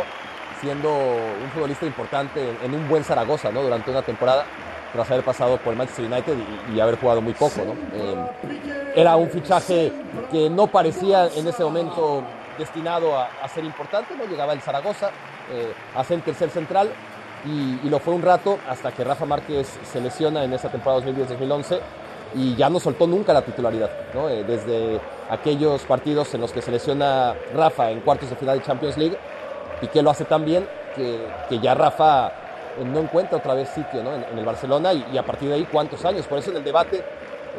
siendo 0.61 0.89
un 0.89 1.51
futbolista 1.53 1.85
importante 1.85 2.57
en 2.63 2.73
un 2.73 2.87
buen 2.87 3.03
Zaragoza, 3.03 3.51
¿no? 3.51 3.61
Durante 3.61 3.91
una 3.91 4.01
temporada, 4.01 4.45
tras 4.93 5.09
haber 5.11 5.23
pasado 5.23 5.57
por 5.57 5.73
el 5.73 5.77
Manchester 5.77 6.05
United 6.05 6.35
y, 6.69 6.75
y 6.75 6.79
haber 6.79 6.99
jugado 6.99 7.21
muy 7.21 7.33
poco, 7.33 7.61
¿no? 7.65 7.73
Eh, 7.93 8.15
era 8.95 9.15
un 9.15 9.29
fichaje 9.29 9.91
que 10.31 10.49
no 10.49 10.67
parecía 10.67 11.27
en 11.35 11.47
ese 11.47 11.63
momento 11.63 12.23
destinado 12.57 13.17
a, 13.17 13.47
ser 13.47 13.63
importante, 13.63 14.15
¿no? 14.15 14.25
Llegaba 14.25 14.53
el 14.53 14.61
Zaragoza 14.61 15.09
eh, 15.51 15.73
a 15.95 16.03
ser 16.03 16.21
tercer 16.21 16.49
central 16.49 16.89
y, 17.45 17.79
y 17.85 17.89
lo 17.89 17.99
fue 17.99 18.13
un 18.13 18.21
rato 18.21 18.57
hasta 18.67 18.91
que 18.91 19.03
Rafa 19.03 19.25
Márquez 19.25 19.79
se 19.91 20.01
lesiona 20.01 20.43
en 20.43 20.53
esa 20.53 20.69
temporada 20.69 21.05
2010-2011 21.05 21.79
y 22.35 22.55
ya 22.55 22.69
no 22.69 22.79
soltó 22.79 23.07
nunca 23.07 23.33
la 23.33 23.41
titularidad, 23.41 23.89
¿no? 24.13 24.29
Eh, 24.29 24.43
desde 24.43 24.99
aquellos 25.29 25.81
partidos 25.83 26.33
en 26.33 26.41
los 26.41 26.51
que 26.51 26.61
se 26.61 26.71
lesiona 26.71 27.35
Rafa 27.53 27.91
en 27.91 28.01
cuartos 28.01 28.29
de 28.29 28.35
final 28.35 28.59
de 28.59 28.65
Champions 28.65 28.97
League, 28.97 29.17
Piqué 29.79 30.01
lo 30.01 30.09
hace 30.09 30.25
tan 30.25 30.43
bien 30.43 30.67
que, 30.95 31.27
que 31.49 31.59
ya 31.59 31.75
Rafa 31.75 32.31
no 32.85 32.99
encuentra 32.99 33.37
otra 33.37 33.53
vez 33.53 33.69
sitio 33.69 34.03
¿no? 34.03 34.13
en, 34.13 34.23
en 34.23 34.37
el 34.37 34.45
Barcelona 34.45 34.93
y, 34.93 35.05
y 35.13 35.17
a 35.17 35.23
partir 35.25 35.49
de 35.49 35.55
ahí 35.55 35.67
cuántos 35.71 36.03
años. 36.05 36.25
Por 36.27 36.37
eso 36.39 36.51
en 36.51 36.57
el 36.57 36.63
debate 36.63 37.03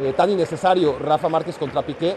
eh, 0.00 0.12
tan 0.16 0.30
innecesario 0.30 0.98
Rafa 0.98 1.28
Márquez 1.28 1.58
contra 1.58 1.82
Piqué, 1.82 2.16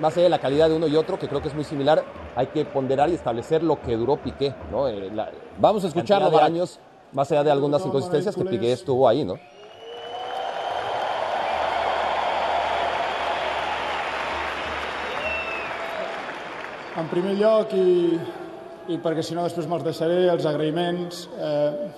más 0.00 0.14
allá 0.14 0.24
de 0.24 0.30
la 0.30 0.40
calidad 0.40 0.68
de 0.68 0.74
uno 0.74 0.88
y 0.88 0.96
otro, 0.96 1.18
que 1.18 1.28
creo 1.28 1.40
que 1.40 1.48
es 1.48 1.54
muy 1.54 1.64
similar, 1.64 2.02
hay 2.34 2.48
que 2.48 2.64
ponderar 2.64 3.08
y 3.10 3.14
establecer 3.14 3.62
lo 3.62 3.80
que 3.80 3.96
duró 3.96 4.16
Piqué, 4.16 4.54
¿no? 4.70 4.88
Eh, 4.88 5.10
la 5.14 5.30
Vamos 5.58 5.84
a 5.84 5.88
escucharlo, 5.88 6.30
de 6.30 6.40
años, 6.40 6.80
más 7.12 7.30
allá 7.30 7.44
de 7.44 7.52
algunas 7.52 7.84
inconsistencias 7.86 8.34
que 8.34 8.44
Piqué 8.44 8.72
estuvo 8.72 9.08
ahí, 9.08 9.24
¿no? 9.24 9.38
En 16.94 17.08
primer 17.08 17.36
lloc, 17.38 17.72
i, 17.72 18.18
i 18.92 18.98
perquè 19.00 19.22
si 19.24 19.32
no 19.32 19.46
després 19.46 19.64
me'ls 19.68 19.84
deixaré, 19.86 20.26
els 20.28 20.44
agraïments. 20.44 21.22
Eh, 21.40 21.88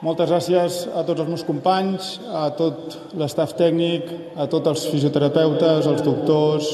moltes 0.00 0.30
gràcies 0.30 0.76
a 0.96 1.02
tots 1.04 1.20
els 1.20 1.28
meus 1.28 1.44
companys, 1.44 2.14
a 2.32 2.46
tot 2.56 2.96
l'estaf 3.20 3.52
tècnic, 3.58 4.08
a 4.36 4.46
tots 4.48 4.72
els 4.72 4.84
fisioterapeutes, 4.92 5.88
els 5.90 6.04
doctors, 6.06 6.68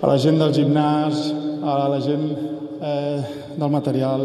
a 0.00 0.08
la 0.08 0.16
gent 0.22 0.40
del 0.40 0.54
gimnàs, 0.56 1.18
a 1.60 1.74
la 1.92 1.98
gent 2.00 2.28
eh, 2.80 3.18
del 3.52 3.72
material, 3.72 4.24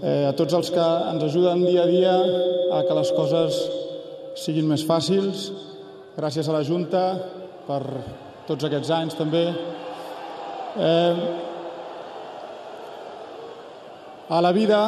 eh, 0.00 0.24
a 0.30 0.32
tots 0.38 0.56
els 0.56 0.70
que 0.72 0.86
ens 1.12 1.26
ajuden 1.28 1.66
dia 1.66 1.84
a 1.84 1.90
dia 1.90 2.14
a 2.78 2.82
que 2.88 2.96
les 2.96 3.12
coses 3.16 3.58
siguin 4.40 4.68
més 4.70 4.86
fàcils. 4.88 5.50
Gràcies 6.16 6.48
a 6.48 6.56
la 6.56 6.64
Junta 6.64 7.04
per 7.66 7.82
tots 8.48 8.64
aquests 8.64 8.94
anys 8.96 9.18
també. 9.18 9.44
Eh, 10.76 11.14
a 14.26 14.40
la 14.42 14.56
vida, 14.56 14.80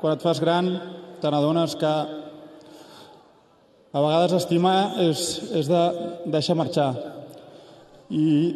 quan 0.00 0.14
et 0.14 0.22
fas 0.22 0.38
gran, 0.40 0.70
te 1.20 1.30
n'adones 1.30 1.74
que 1.76 1.90
a 3.90 4.00
vegades 4.00 4.32
estimar 4.38 4.94
és, 5.04 5.20
és 5.60 5.68
de 5.68 5.80
deixar 6.32 6.56
marxar. 6.56 6.94
I 8.10 8.54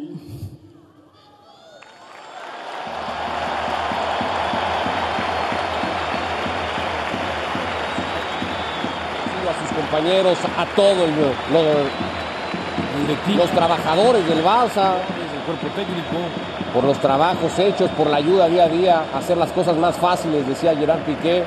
a 9.44 9.54
sus 9.60 9.72
compañeros, 9.76 10.38
a 10.56 10.66
todos 10.74 11.08
los, 11.18 11.34
los 13.36 13.50
trabajadores 13.50 14.26
del 14.28 14.42
Barça, 14.42 14.96
El 15.34 15.40
cuerpo 15.46 15.66
técnico. 15.76 16.18
por 16.72 16.84
los 16.84 16.98
trabajos 16.98 17.56
hechos, 17.58 17.88
por 17.90 18.08
la 18.08 18.16
ayuda 18.16 18.48
día 18.48 18.64
a 18.64 18.68
día, 18.68 19.04
hacer 19.14 19.36
las 19.36 19.52
cosas 19.52 19.76
más 19.76 19.94
fáciles, 19.96 20.46
decía 20.48 20.74
Gerard 20.74 21.02
Piqué. 21.02 21.44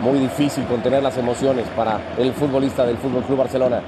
Muy 0.00 0.18
difícil 0.18 0.64
contener 0.66 1.02
las 1.02 1.16
emociones 1.18 1.66
para 1.76 2.14
el 2.16 2.32
futbolista 2.32 2.86
del 2.86 2.96
Fútbol 2.96 3.22
Club 3.24 3.38
Barcelona. 3.38 3.82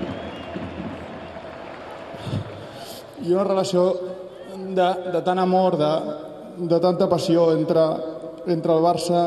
i 3.23 3.33
una 3.33 3.45
relació 3.47 3.85
de, 4.75 4.89
de 5.15 5.21
tant 5.23 5.39
amor, 5.39 5.77
de, 5.79 5.93
de 6.69 6.79
tanta 6.83 7.09
passió 7.11 7.53
entre, 7.55 7.85
entre 8.51 8.75
el 8.75 8.83
Barça 8.83 9.23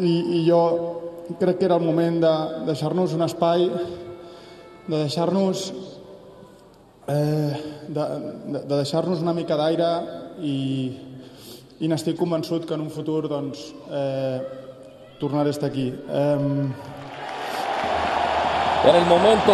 i, 0.00 0.12
i 0.38 0.42
jo 0.46 0.62
crec 1.40 1.60
que 1.60 1.68
era 1.68 1.78
el 1.80 1.84
moment 1.84 2.20
de 2.22 2.32
deixar-nos 2.70 3.12
un 3.16 3.24
espai, 3.26 3.66
de 4.88 4.96
deixar-nos 4.96 5.68
eh, 7.08 7.52
de, 7.88 8.02
de, 8.02 8.58
de 8.58 8.74
deixar-nos 8.74 9.22
una 9.22 9.36
mica 9.36 9.60
d'aire 9.60 9.92
i, 10.40 10.56
i 11.82 11.90
n'estic 11.90 12.16
convençut 12.18 12.66
que 12.66 12.76
en 12.78 12.86
un 12.86 12.92
futur 12.92 13.26
doncs, 13.28 13.68
eh, 13.92 14.38
tornaré 15.22 15.50
a 15.50 15.50
estar 15.50 15.70
aquí. 15.70 15.94
Eh, 16.08 16.66
Era 18.84 18.98
el 18.98 19.06
momento 19.06 19.52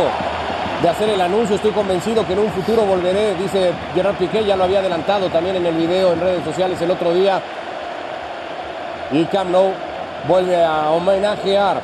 de 0.80 0.88
hacer 0.88 1.10
el 1.10 1.20
anuncio. 1.20 1.56
Estoy 1.56 1.72
convencido 1.72 2.26
que 2.26 2.32
en 2.32 2.38
un 2.38 2.50
futuro 2.50 2.86
volveré, 2.86 3.34
dice 3.34 3.72
Gerard 3.94 4.16
Piqué. 4.16 4.42
Ya 4.46 4.56
lo 4.56 4.64
había 4.64 4.78
adelantado 4.78 5.28
también 5.28 5.56
en 5.56 5.66
el 5.66 5.74
video 5.74 6.14
en 6.14 6.20
redes 6.20 6.42
sociales 6.42 6.80
el 6.80 6.90
otro 6.90 7.12
día. 7.12 7.42
Y 9.12 9.24
Camp 9.26 9.50
Nou 9.50 9.72
vuelve 10.26 10.64
a 10.64 10.90
homenajear 10.90 11.82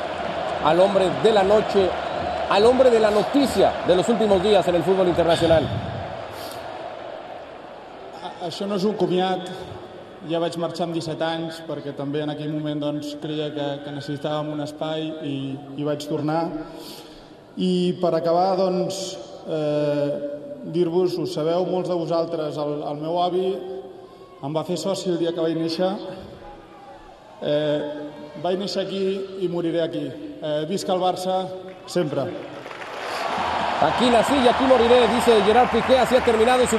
al 0.63 0.79
hombre 0.79 1.05
de 1.21 1.31
la 1.31 1.43
noche, 1.43 1.87
al 2.49 2.65
hombre 2.65 2.89
de 2.89 2.99
la 2.99 3.11
noticia 3.11 3.71
de 3.85 3.95
los 3.95 4.09
últimos 4.09 4.41
días 4.41 4.67
en 4.67 4.75
el 4.75 4.83
fútbol 4.83 5.07
internacional. 5.07 5.63
Això 8.45 8.67
no 8.67 8.75
és 8.77 8.83
un 8.85 8.93
comiat, 8.93 9.41
ja 10.29 10.39
vaig 10.41 10.55
marxar 10.61 10.87
amb 10.87 10.95
17 10.97 11.25
anys 11.25 11.59
perquè 11.67 11.93
també 11.97 12.23
en 12.23 12.31
aquell 12.33 12.53
moment 12.53 12.81
doncs, 12.81 13.13
creia 13.21 13.51
que, 13.53 13.67
que 13.83 13.93
necessitàvem 13.95 14.53
un 14.55 14.63
espai 14.65 15.09
i, 15.27 15.35
i 15.77 15.87
vaig 15.87 16.05
tornar. 16.09 16.41
I 17.55 17.95
per 18.01 18.11
acabar, 18.17 18.55
doncs, 18.59 19.01
eh, 19.47 20.09
dir-vos, 20.75 21.15
ho 21.19 21.27
sabeu 21.29 21.67
molts 21.69 21.91
de 21.91 21.97
vosaltres, 21.99 22.57
el, 22.59 22.81
el 22.89 23.01
meu 23.03 23.21
avi 23.21 23.45
em 24.45 24.55
va 24.55 24.65
fer 24.67 24.77
soci 24.77 25.11
el 25.13 25.21
dia 25.21 25.31
que 25.33 25.43
vaig 25.43 25.55
néixer. 25.57 25.91
Eh, 27.45 27.79
vaig 28.43 28.59
néixer 28.59 28.83
aquí 28.83 29.05
i 29.45 29.49
moriré 29.51 29.81
aquí. 29.85 30.03
Eh, 30.09 30.65
visca 30.69 30.93
el 30.93 31.01
Barça, 31.01 31.45
sempre. 31.87 32.27
Aquí 33.85 34.09
nací 34.09 34.35
y 34.35 34.47
aquí 34.47 34.63
moriré, 34.63 35.07
dice 35.07 35.41
Gerard 35.45 35.69
Piqué. 35.69 35.99
Así 35.99 36.15
ha 36.15 36.23
terminado 36.23 36.65
su, 36.67 36.77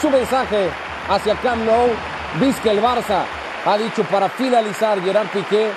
su 0.00 0.10
mensaje 0.10 0.70
hacia 1.08 1.34
Camp 1.36 1.64
Nou. 1.64 2.17
Vizca 2.34 2.70
el 2.70 2.82
Barça 2.82 3.24
ha 3.64 3.78
dicho 3.78 4.04
para 4.04 4.28
finalizar 4.28 5.02
Gerard 5.02 5.28
Piqué, 5.28 5.70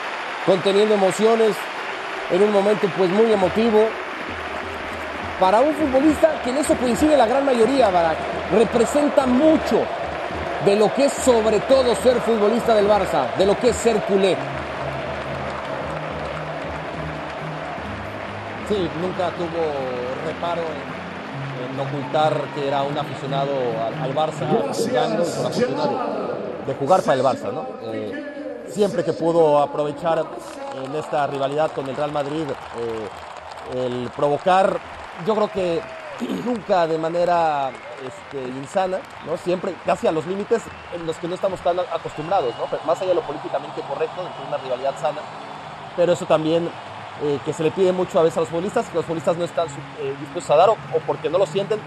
conteniendo 0.46 0.94
emociones 0.94 1.56
en 2.30 2.44
un 2.44 2.52
momento 2.52 2.88
pues 2.98 3.10
muy 3.10 3.32
emotivo. 3.32 3.88
Para 5.40 5.62
un 5.62 5.74
futbolista 5.74 6.40
que 6.44 6.52
en 6.52 6.58
eso 6.58 6.76
coincide 6.76 7.18
la 7.18 7.26
gran 7.26 7.46
mayoría, 7.46 7.90
Barak, 7.90 8.18
representa 8.52 9.26
mucho 9.26 9.84
de 10.66 10.76
lo 10.76 10.94
que 10.94 11.06
es 11.06 11.14
sobre 11.14 11.60
todo 11.62 11.96
ser 11.96 12.20
futbolista 12.22 12.76
del 12.76 12.88
Barça, 12.88 13.34
de 13.38 13.46
lo 13.46 13.58
que 13.58 13.70
es 13.70 13.76
ser 13.78 14.02
culé. 14.04 14.38
Sí, 18.70 18.90
nunca 19.02 19.30
tuvo 19.32 19.74
reparo 20.28 20.62
en, 20.62 21.01
en 21.62 21.80
ocultar 21.80 22.34
que 22.56 22.68
era 22.68 22.84
un 22.84 22.98
aficionado 22.98 23.52
al, 23.86 24.04
al 24.04 24.16
Barça, 24.16 24.48
jugando 24.74 25.24
y 25.24 25.26
fortuna 25.26 25.84
de, 26.66 26.74
jugar 26.76 27.02
para 27.02 27.14
el 27.14 27.24
Barça, 27.24 27.52
¿no? 27.54 27.66
Eh, 27.84 28.66
siempre 28.70 29.04
que 29.04 29.14
pudo 29.14 29.60
aprovechar 29.60 30.24
en 30.84 30.96
esta 30.96 31.28
rivalidad 31.28 31.72
con 31.72 31.88
el 31.88 31.96
Real 31.96 32.12
Madrid 32.12 32.46
eh, 32.48 33.86
el 33.86 34.10
provocar, 34.16 34.80
yo 35.26 35.36
creo 35.36 35.52
que 35.52 35.82
nunca 36.46 36.88
de 36.88 36.98
manera 36.98 37.72
este, 38.06 38.48
insana, 38.48 39.00
¿no? 39.26 39.38
Siempre 39.38 39.76
casi 39.86 40.08
a 40.08 40.12
los 40.12 40.26
límites 40.26 40.62
en 40.94 41.06
los 41.06 41.18
que 41.18 41.28
no 41.28 41.36
estamos 41.36 41.60
tan 41.62 41.80
acostumbrados, 41.80 42.54
¿no? 42.58 42.66
Más 42.86 42.98
allá 43.00 43.10
de 43.10 43.16
lo 43.16 43.22
políticamente 43.22 43.82
correcto, 43.82 44.22
de 44.22 44.48
una 44.48 44.58
rivalidad 44.58 44.94
sana, 45.00 45.22
pero 45.96 46.14
eso 46.14 46.26
también 46.26 46.70
eh, 47.24 47.40
que 47.46 47.54
se 47.54 47.64
le 47.64 47.72
pide 47.72 47.92
mucho 47.92 48.20
a 48.20 48.24
veces 48.24 48.38
a 48.38 48.42
los 48.42 48.50
futbolistas, 48.50 48.88
que 48.90 48.96
los 48.96 49.06
futbolistas 49.06 49.38
no 49.38 49.46
están 49.46 49.68
eh, 50.00 50.16
dispuestos 50.20 50.50
a 50.52 50.56
dar 50.56 50.70
o, 50.70 50.74
o 50.74 51.00
porque 51.06 51.30
no 51.30 51.38
lo 51.38 51.46
sienten 51.46 51.80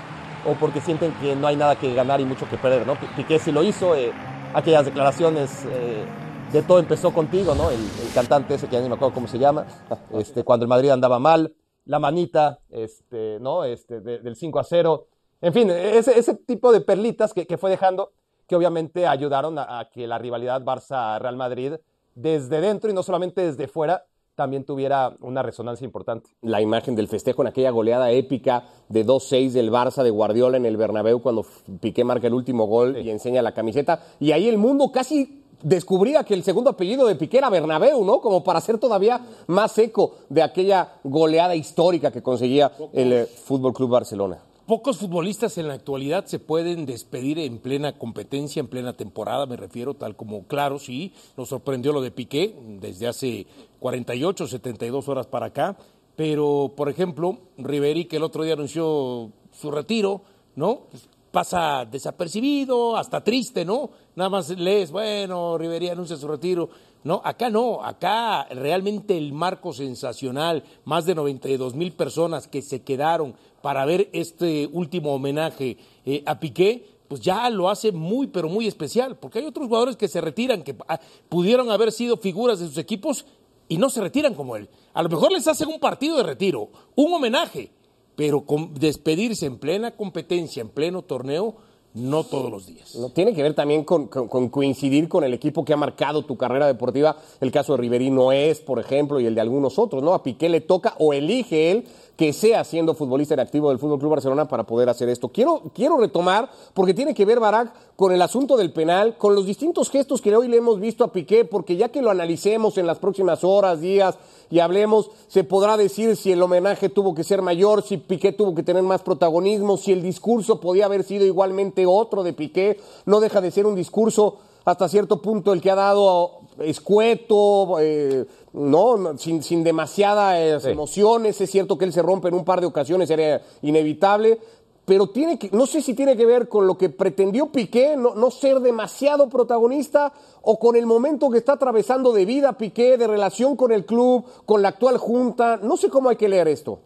o 0.47 0.55
porque 0.55 0.81
sienten 0.81 1.13
que 1.15 1.35
no 1.35 1.47
hay 1.47 1.57
nada 1.57 1.77
que 1.77 1.95
ganar 1.95 2.21
y 2.21 2.25
mucho 2.25 2.49
que 2.49 2.57
perder, 2.59 2.87
¿no? 2.87 2.95
Pi- 2.97 3.07
Piqué 3.17 3.39
sí 3.39 3.51
lo 3.51 3.63
hizo, 3.63 3.95
eh, 3.97 4.13
aquellas 4.53 4.85
declaraciones 4.85 5.65
eh, 5.71 6.05
de 6.53 6.63
todo 6.63 6.79
empezó 6.79 7.13
contigo, 7.13 7.55
¿no? 7.55 7.71
El, 7.71 7.81
el 7.81 8.13
cantante 8.15 8.55
ese 8.55 8.67
que 8.69 8.75
ya 8.77 8.83
ni 8.83 8.89
me 8.89 8.95
acuerdo 8.95 9.15
cómo 9.15 9.27
se 9.29 9.39
llama, 9.39 9.65
este, 10.13 10.45
cuando 10.45 10.65
el 10.65 10.69
Madrid 10.69 10.91
andaba 10.91 11.19
mal, 11.19 11.55
la 11.87 11.99
manita, 11.99 12.61
este, 12.71 13.39
¿no? 13.41 13.65
Este, 13.65 14.01
de- 14.01 14.19
del 14.19 14.37
5 14.37 14.59
a 14.59 14.65
0, 14.65 15.07
en 15.41 15.53
fin, 15.53 15.71
ese, 15.71 16.19
ese 16.19 16.35
tipo 16.35 16.73
de 16.73 16.81
perlitas 16.81 17.33
que, 17.35 17.47
que 17.47 17.59
fue 17.59 17.71
dejando 17.71 18.13
que 18.47 18.57
obviamente 18.57 19.07
ayudaron 19.07 19.59
a, 19.59 19.79
a 19.81 19.89
que 19.89 20.07
la 20.07 20.19
rivalidad 20.19 20.63
Barça-Real 20.63 21.37
Madrid 21.37 21.75
desde 22.15 22.61
dentro 22.61 22.91
y 22.91 22.95
no 22.95 23.03
solamente 23.03 23.41
desde 23.41 23.67
fuera 23.69 24.05
también 24.35 24.65
tuviera 24.65 25.17
una 25.21 25.43
resonancia 25.43 25.85
importante. 25.85 26.31
la 26.43 26.61
imagen 26.61 26.97
del 26.97 27.09
festejo 27.09 27.43
en 27.43 27.49
aquella 27.49 27.71
goleada 27.71 28.11
épica 28.11 28.65
de 28.89 29.07
2-6 29.07 29.51
del 29.51 29.71
Barça 29.71 30.03
de 30.03 30.11
Guardiola 30.11 30.57
en 30.57 30.67
el 30.67 30.77
Bernabéu 30.77 31.21
cuando 31.21 31.45
Piqué 31.81 32.05
marca 32.05 32.27
el 32.27 32.35
último 32.35 32.67
gol 32.67 32.97
y 32.99 33.11
enseña 33.11 33.43
la 33.43 33.53
camiseta. 33.53 34.01
Y 34.21 34.33
ahí 34.33 34.49
el 34.49 34.59
mundo 34.59 34.91
casi 34.93 35.45
descubría 35.63 36.25
que 36.25 36.35
el 36.35 36.43
segundo 36.43 36.71
apellido 36.71 37.07
de 37.07 37.17
Piqué 37.17 37.39
era 37.39 37.51
Bernabéu, 37.51 38.05
¿no? 38.05 38.21
Como 38.21 38.45
para 38.45 38.61
ser 38.61 38.79
todavía 38.79 39.21
más 39.47 39.77
eco 39.79 40.15
de 40.29 40.43
aquella 40.43 40.95
goleada 41.03 41.55
histórica 41.55 42.11
que 42.11 42.23
conseguía 42.23 42.73
el 42.93 43.13
eh, 43.13 43.27
Fútbol 43.27 43.73
Club 43.73 43.91
Barcelona. 43.91 44.39
Pocos 44.67 44.97
futbolistas 44.97 45.59
en 45.59 45.69
la 45.69 45.75
actualidad 45.75 46.25
se 46.25 46.39
pueden 46.39 46.87
despedir 46.87 47.39
en 47.39 47.59
plena 47.59 47.99
competencia, 47.99 48.61
en 48.61 48.69
plena 48.69 48.95
temporada, 48.95 49.45
me 49.45 49.59
refiero, 49.59 49.93
tal 49.93 50.17
como, 50.17 50.47
claro, 50.47 50.79
sí, 50.79 51.13
nos 51.37 51.51
sorprendió 51.51 51.93
lo 51.93 52.01
de 52.01 52.11
Piqué 52.11 52.59
desde 52.81 53.07
hace 53.07 53.47
48, 53.81 54.47
72 54.47 55.07
horas 55.07 55.27
para 55.27 55.47
acá, 55.47 55.77
pero, 56.17 56.73
por 56.75 56.89
ejemplo, 56.89 57.41
Riveri, 57.59 58.07
que 58.07 58.17
el 58.17 58.23
otro 58.23 58.43
día 58.43 58.55
anunció 58.55 59.33
su 59.53 59.71
retiro, 59.71 60.23
¿no? 60.57 60.85
Pasa 61.31 61.85
desapercibido, 61.85 62.97
hasta 62.97 63.23
triste, 63.23 63.67
¿no? 63.67 63.91
Nada 64.17 64.31
más 64.31 64.49
lees, 64.49 64.91
bueno, 64.91 65.59
Riveri 65.59 65.91
anuncia 65.91 66.17
su 66.17 66.27
retiro. 66.27 66.71
No, 67.03 67.21
acá 67.23 67.51
no, 67.51 67.85
acá 67.85 68.47
realmente 68.47 69.19
el 69.19 69.35
marco 69.35 69.75
sensacional, 69.75 70.65
más 70.87 71.05
de 71.05 71.15
92 71.15 71.75
mil 71.75 71.93
personas 71.93 72.49
que 72.49 72.63
se 72.63 72.83
quedaron 72.83 73.35
para 73.65 73.87
ver 73.87 74.11
este 74.13 74.69
último 74.71 75.15
homenaje 75.15 75.79
eh, 76.05 76.23
a 76.27 76.39
Piqué, 76.39 76.85
pues 77.09 77.23
ya 77.23 77.49
lo 77.49 77.71
hace 77.71 77.93
muy, 77.93 78.27
pero 78.27 78.51
muy 78.51 78.67
especial, 78.67 79.17
porque 79.17 79.39
hay 79.39 79.47
otros 79.47 79.69
jugadores 79.69 79.97
que 79.97 80.07
se 80.07 80.21
retiran, 80.21 80.63
que 80.63 80.77
ah, 80.87 81.01
pudieron 81.31 81.71
haber 81.71 81.91
sido 81.91 82.19
figuras 82.19 82.59
de 82.59 82.67
sus 82.67 82.77
equipos 82.77 83.25
y 83.67 83.79
no 83.79 83.89
se 83.89 84.03
retiran 84.03 84.35
como 84.35 84.57
él. 84.57 84.69
A 84.93 85.03
lo 85.03 85.09
mejor 85.09 85.33
les 85.33 85.49
hacen 85.49 85.69
un 85.69 85.81
partido 85.81 86.19
de 86.19 86.25
retiro, 86.25 86.69
un 86.95 87.15
homenaje, 87.15 87.71
pero 88.17 88.43
con 88.43 88.75
despedirse 88.75 89.47
en 89.47 89.57
plena 89.57 89.93
competencia, 89.93 90.61
en 90.61 90.69
pleno 90.69 91.01
torneo, 91.01 91.57
no 91.95 92.25
todos 92.25 92.51
los 92.51 92.67
días. 92.67 92.95
No, 92.97 93.11
tiene 93.11 93.33
que 93.33 93.43
ver 93.43 93.55
también 93.55 93.85
con, 93.85 94.09
coincidir 94.09 95.09
con 95.09 95.25
el 95.25 95.33
equipo 95.33 95.65
que 95.65 95.73
ha 95.73 95.77
marcado 95.77 96.25
tu 96.25 96.37
carrera 96.37 96.67
deportiva. 96.67 97.17
El 97.41 97.53
caso 97.53 97.73
de 97.73 97.79
Riverí 97.79 98.11
no 98.11 98.33
es, 98.33 98.61
por 98.61 98.81
ejemplo, 98.81 99.21
y 99.21 99.27
el 99.27 99.35
de 99.35 99.41
algunos 99.41 99.79
otros, 99.79 100.03
¿no? 100.03 100.13
A 100.13 100.23
Piqué 100.23 100.49
le 100.49 100.61
toca 100.61 100.97
o 100.99 101.13
elige 101.13 101.71
él 101.71 101.85
que 102.17 102.33
sea 102.33 102.63
siendo 102.65 102.95
futbolista 102.95 103.35
en 103.35 103.41
activo 103.41 103.71
del 103.71 103.79
Fútbol 103.79 103.99
Club 103.99 104.13
Barcelona 104.13 104.47
para 104.47 104.65
poder 104.65 104.89
hacer 104.89 105.09
esto. 105.09 105.29
Quiero, 105.29 105.63
quiero 105.75 105.99
retomar, 105.99 106.49
porque 106.73 106.95
tiene 106.95 107.15
que 107.15 107.25
ver, 107.25 107.41
Barak, 107.41 107.73
con 107.97 108.13
el 108.13 108.23
asunto 108.23 108.57
del 108.57 108.73
penal, 108.73 109.17
con 109.17 109.35
los 109.35 109.47
distintos 109.47 109.91
gestos 109.91 110.21
que 110.21 110.35
hoy 110.35 110.49
le 110.49 110.59
hemos 110.59 110.79
visto 110.79 111.05
a 111.05 111.13
Piqué, 111.13 111.45
porque 111.45 111.77
ya 111.77 111.89
que 111.89 112.03
lo 112.03 112.11
analicemos 112.11 112.79
en 112.79 112.87
las 112.87 112.99
próximas 112.99 113.43
horas, 113.43 113.81
días 113.81 114.17
y 114.51 114.61
hablemos, 114.61 115.11
se 115.29 115.43
podrá 115.43 115.77
decir 115.77 116.17
si 116.17 116.33
el 116.33 116.43
homenaje 116.43 116.89
tuvo 116.89 117.15
que 117.15 117.25
ser 117.25 117.43
mayor, 117.43 117.83
si 117.83 117.97
Piqué 117.97 118.33
tuvo 118.33 118.55
que 118.55 118.63
tener 118.63 118.83
más 118.83 119.03
protagonismo, 119.03 119.77
si 119.77 119.93
el 119.93 120.03
discurso 120.03 120.61
podía 120.61 120.85
haber 120.87 121.03
sido 121.03 121.27
igualmente 121.27 121.87
otro 121.87 122.23
de 122.23 122.33
Piqué. 122.33 122.79
No 123.07 123.21
deja 123.21 123.41
de 123.41 123.51
ser 123.51 123.67
un 123.67 123.75
discurso 123.75 124.39
hasta 124.65 124.89
cierto 124.89 125.21
punto 125.21 125.53
el 125.53 125.61
que 125.61 125.71
ha 125.71 125.75
dado 125.75 126.41
escueto, 126.61 127.77
eh, 127.81 128.25
no, 128.53 129.19
sin, 129.19 129.43
sin 129.43 129.65
demasiadas 129.65 130.65
emociones. 130.65 131.41
Es 131.41 131.51
cierto 131.51 131.77
que 131.79 131.85
él 131.85 131.93
se 131.93 132.03
rompe 132.03 132.29
en 132.29 132.35
un 132.35 132.45
par 132.45 132.61
de 132.61 132.67
ocasiones, 132.67 133.11
era 133.11 133.43
inevitable. 133.63 134.39
Pero 134.85 135.09
tiene 135.09 135.39
que, 135.39 135.49
no 135.51 135.67
sé 135.67 135.81
si 135.81 135.95
tiene 135.95 136.15
que 136.15 136.27
ver 136.27 136.47
con 136.47 136.67
lo 136.67 136.77
que 136.77 136.91
pretendió 136.91 137.47
Piqué, 137.47 137.97
no, 137.97 138.15
no 138.15 138.31
ser 138.31 138.61
demasiado 138.61 139.31
protagonista, 139.31 140.13
o 140.43 140.59
con 140.59 140.77
el 140.77 140.85
momento 140.85 141.31
que 141.31 141.39
está 141.39 141.55
atravesando 141.55 142.13
de 142.13 142.27
vida 142.27 142.59
Piqué, 142.59 142.99
de 142.99 143.07
relación 143.07 143.57
con 143.57 143.73
el 143.73 143.87
club, 143.87 144.27
con 144.45 144.61
la 144.61 144.69
actual 144.69 144.99
junta. 144.99 145.59
No 145.63 145.79
sé 145.79 145.89
cómo 145.89 146.11
hay 146.11 146.17
que 146.17 146.29
leer 146.29 146.49
esto. 146.49 146.81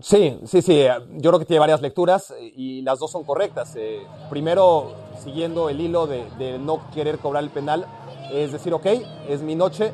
Sí, 0.00 0.38
sí, 0.44 0.62
sí. 0.62 0.84
Yo 1.16 1.30
creo 1.30 1.38
que 1.38 1.46
tiene 1.46 1.60
varias 1.60 1.82
lecturas 1.82 2.32
y 2.38 2.80
las 2.82 2.98
dos 2.98 3.10
son 3.10 3.24
correctas. 3.24 3.74
Eh, 3.76 4.00
primero, 4.30 4.92
siguiendo 5.16 5.68
el 5.68 5.80
hilo 5.80 6.06
de, 6.06 6.24
de 6.38 6.58
no 6.58 6.80
querer 6.92 7.18
cobrar 7.18 7.42
el 7.42 7.50
penal, 7.50 7.86
es 8.32 8.52
decir, 8.52 8.74
ok, 8.74 8.86
es 9.28 9.42
mi 9.42 9.54
noche, 9.54 9.92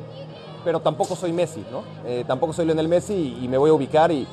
pero 0.63 0.79
tampoco 0.79 1.15
soy 1.15 1.33
Messi, 1.33 1.65
¿no? 1.71 1.83
Eh, 2.05 2.23
tampoco 2.25 2.53
soy 2.53 2.65
Lionel 2.65 2.87
Messi 2.87 3.13
y, 3.13 3.45
y 3.45 3.47
me 3.47 3.57
voy 3.57 3.69
a 3.69 3.73
ubicar 3.73 4.11
y, 4.11 4.27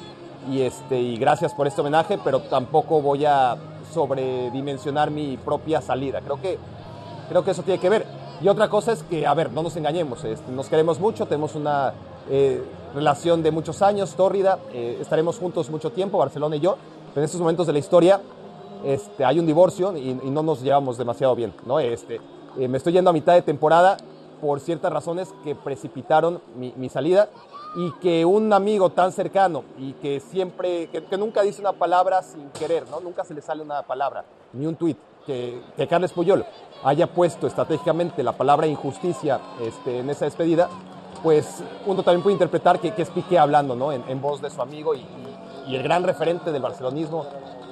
y, 0.50 0.62
este, 0.62 0.98
y 0.98 1.16
gracias 1.16 1.54
por 1.54 1.66
este 1.66 1.80
homenaje, 1.80 2.18
pero 2.22 2.40
tampoco 2.40 3.02
voy 3.02 3.24
a 3.24 3.56
sobredimensionar 3.92 5.10
mi 5.10 5.36
propia 5.36 5.80
salida. 5.80 6.20
Creo 6.20 6.40
que, 6.40 6.58
creo 7.28 7.44
que 7.44 7.50
eso 7.50 7.62
tiene 7.62 7.80
que 7.80 7.88
ver. 7.88 8.06
Y 8.40 8.48
otra 8.48 8.68
cosa 8.70 8.92
es 8.92 9.02
que, 9.02 9.26
a 9.26 9.34
ver, 9.34 9.52
no 9.52 9.62
nos 9.62 9.76
engañemos, 9.76 10.24
este, 10.24 10.50
nos 10.52 10.68
queremos 10.68 10.98
mucho, 10.98 11.26
tenemos 11.26 11.54
una 11.54 11.92
eh, 12.30 12.62
relación 12.94 13.42
de 13.42 13.50
muchos 13.50 13.82
años, 13.82 14.14
tórrida, 14.14 14.58
eh, 14.72 14.98
estaremos 15.00 15.38
juntos 15.38 15.68
mucho 15.68 15.90
tiempo, 15.90 16.16
Barcelona 16.16 16.56
y 16.56 16.60
yo, 16.60 16.76
pero 17.12 17.20
en 17.20 17.24
estos 17.24 17.40
momentos 17.40 17.66
de 17.66 17.74
la 17.74 17.80
historia 17.80 18.20
este, 18.84 19.24
hay 19.24 19.38
un 19.38 19.46
divorcio 19.46 19.96
y, 19.96 20.14
no 20.14 20.42
nos 20.42 20.62
llevamos 20.62 20.98
demasiado 20.98 21.34
bien. 21.34 21.52
Este, 21.82 22.20
eh, 22.58 22.68
me 22.68 22.78
estoy 22.78 22.92
yendo 22.92 23.10
a 23.10 23.12
mitad 23.12 23.34
de 23.34 23.42
temporada 23.42 23.96
por 24.40 24.60
ciertas 24.60 24.92
razones 24.92 25.28
que 25.44 25.54
precipitaron 25.54 26.40
mi, 26.56 26.88
salida 26.88 27.28
y 27.76 27.92
que 28.00 28.24
un 28.24 28.52
amigo 28.52 28.90
tan 28.90 29.12
cercano 29.12 29.64
y 29.78 29.92
que 29.94 30.20
siempre, 30.20 30.88
que, 30.88 31.16
nunca 31.16 31.42
dice 31.42 31.60
una 31.60 31.72
palabra 31.72 32.22
sin 32.22 32.48
querer. 32.50 32.84
Nunca 33.02 33.24
se 33.24 33.34
le 33.34 33.42
sale 33.42 33.62
una 33.62 33.82
palabra, 33.82 34.24
ni 34.52 34.66
un 34.66 34.76
tuit, 34.76 34.98
que, 35.26 35.60
que 35.76 35.86
Carles 35.86 36.12
Puyol 36.12 36.44
haya 36.82 37.06
puesto 37.06 37.46
estratégicamente 37.46 38.22
la 38.22 38.32
palabra 38.32 38.66
injusticia 38.66 39.40
este, 39.60 39.98
en 39.98 40.10
esa 40.10 40.24
despedida, 40.24 40.68
pues 41.22 41.62
uno 41.86 42.02
también 42.02 42.22
puede 42.22 42.34
interpretar 42.34 42.80
que, 42.80 42.92
es 42.96 43.10
Piqué 43.10 43.38
hablando. 43.38 43.92
En, 43.92 44.20
voz 44.20 44.40
de 44.40 44.50
su 44.50 44.60
amigo 44.62 44.94
y, 44.94 45.04
el 45.68 45.82
gran 45.82 46.02
referente 46.02 46.50
del 46.50 46.62
barcelonismo 46.62 47.26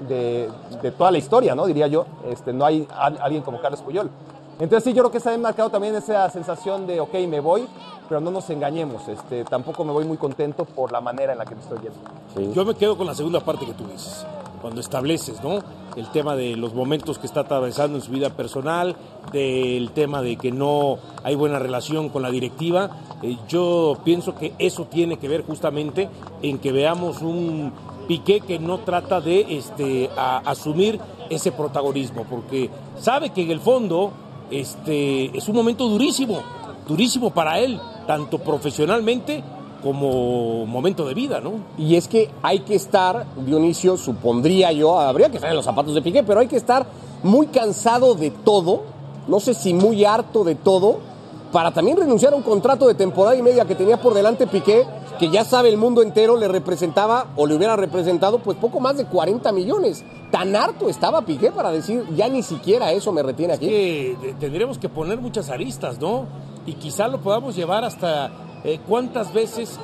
de, 0.08 0.48
de, 0.82 0.90
toda 0.92 1.10
la 1.10 1.18
historia, 1.18 1.54
¿no? 1.54 1.66
Diría 1.66 1.86
yo. 1.86 2.06
Este, 2.30 2.52
no 2.52 2.64
hay 2.64 2.86
alguien 2.98 3.42
como 3.42 3.60
Carles 3.60 3.80
Puyol. 3.82 4.10
Entonces 4.60 4.84
sí, 4.84 4.92
yo 4.92 5.02
creo 5.02 5.12
que 5.12 5.20
se 5.20 5.30
ha 5.30 5.38
marcado 5.38 5.70
también 5.70 5.94
esa 5.94 6.28
sensación 6.30 6.86
de, 6.86 6.98
ok, 6.98 7.14
me 7.28 7.38
voy, 7.38 7.68
pero 8.08 8.20
no 8.20 8.30
nos 8.30 8.50
engañemos, 8.50 9.06
este, 9.06 9.44
tampoco 9.44 9.84
me 9.84 9.92
voy 9.92 10.04
muy 10.04 10.16
contento 10.16 10.64
por 10.64 10.90
la 10.90 11.00
manera 11.00 11.32
en 11.32 11.38
la 11.38 11.44
que 11.44 11.54
me 11.54 11.60
estoy 11.60 11.78
yendo. 11.78 12.54
Yo 12.54 12.64
me 12.64 12.74
quedo 12.74 12.96
con 12.96 13.06
la 13.06 13.14
segunda 13.14 13.40
parte 13.40 13.66
que 13.66 13.74
tú 13.74 13.84
dices, 13.84 14.26
cuando 14.60 14.80
estableces, 14.80 15.42
¿no? 15.44 15.60
El 15.94 16.10
tema 16.10 16.34
de 16.34 16.56
los 16.56 16.74
momentos 16.74 17.18
que 17.18 17.26
está 17.26 17.40
atravesando 17.40 17.98
en 17.98 18.02
su 18.02 18.10
vida 18.10 18.30
personal, 18.30 18.96
del 19.32 19.90
tema 19.92 20.22
de 20.22 20.36
que 20.36 20.50
no 20.50 20.98
hay 21.22 21.34
buena 21.34 21.58
relación 21.58 22.08
con 22.08 22.22
la 22.22 22.30
directiva. 22.30 22.90
Eh, 23.22 23.36
yo 23.48 23.98
pienso 24.04 24.34
que 24.34 24.54
eso 24.58 24.86
tiene 24.86 25.18
que 25.18 25.28
ver 25.28 25.44
justamente 25.44 26.08
en 26.42 26.58
que 26.58 26.72
veamos 26.72 27.20
un 27.22 27.72
Piqué 28.08 28.40
que 28.40 28.58
no 28.58 28.78
trata 28.78 29.20
de 29.20 29.58
este, 29.58 30.10
asumir 30.16 30.98
ese 31.30 31.52
protagonismo, 31.52 32.24
porque 32.28 32.70
sabe 32.98 33.30
que 33.30 33.42
en 33.42 33.50
el 33.50 33.60
fondo 33.60 34.10
este, 34.50 35.36
es 35.36 35.46
un 35.48 35.54
momento 35.54 35.86
durísimo, 35.88 36.40
durísimo 36.88 37.30
para 37.30 37.60
él 37.60 37.78
tanto 38.06 38.38
profesionalmente 38.38 39.44
como 39.82 40.66
momento 40.66 41.06
de 41.06 41.14
vida, 41.14 41.40
¿no? 41.40 41.52
Y 41.76 41.96
es 41.96 42.08
que 42.08 42.30
hay 42.42 42.60
que 42.60 42.74
estar, 42.74 43.26
Dionisio, 43.44 43.96
supondría 43.96 44.72
yo, 44.72 44.98
habría 44.98 45.28
que 45.28 45.36
estar 45.36 45.50
en 45.50 45.56
los 45.56 45.64
zapatos 45.64 45.94
de 45.94 46.02
Piqué, 46.02 46.22
pero 46.22 46.40
hay 46.40 46.48
que 46.48 46.56
estar 46.56 46.86
muy 47.22 47.48
cansado 47.48 48.14
de 48.14 48.30
todo, 48.30 48.82
no 49.28 49.38
sé 49.38 49.54
si 49.54 49.74
muy 49.74 50.04
harto 50.04 50.42
de 50.42 50.54
todo, 50.54 50.98
para 51.52 51.70
también 51.70 51.96
renunciar 51.96 52.32
a 52.32 52.36
un 52.36 52.42
contrato 52.42 52.88
de 52.88 52.94
temporada 52.94 53.36
y 53.36 53.42
media 53.42 53.64
que 53.66 53.74
tenía 53.74 54.00
por 54.00 54.14
delante 54.14 54.46
Piqué, 54.46 54.84
que 55.18 55.30
ya 55.30 55.44
sabe 55.44 55.68
el 55.68 55.76
mundo 55.76 56.02
entero, 56.02 56.36
le 56.36 56.48
representaba 56.48 57.28
o 57.36 57.46
le 57.46 57.54
hubiera 57.54 57.76
representado 57.76 58.38
pues 58.38 58.56
poco 58.56 58.80
más 58.80 58.96
de 58.96 59.06
40 59.06 59.50
millones. 59.52 60.04
Tan 60.30 60.54
harto 60.54 60.88
estaba 60.88 61.22
Piqué 61.22 61.50
para 61.50 61.70
decir, 61.70 62.04
ya 62.14 62.28
ni 62.28 62.42
siquiera 62.42 62.92
eso 62.92 63.12
me 63.12 63.22
retiene 63.22 63.54
aquí. 63.54 63.66
que 63.66 64.34
tendríamos 64.38 64.78
que 64.78 64.88
poner 64.88 65.20
muchas 65.20 65.50
aristas, 65.50 65.98
¿no? 65.98 66.26
y 66.68 66.74
quizá 66.74 67.08
lo 67.08 67.20
podamos 67.22 67.56
llevar 67.56 67.84
hasta 67.84 68.30
eh, 68.62 68.78
cuántas 68.86 69.32
veces 69.32 69.80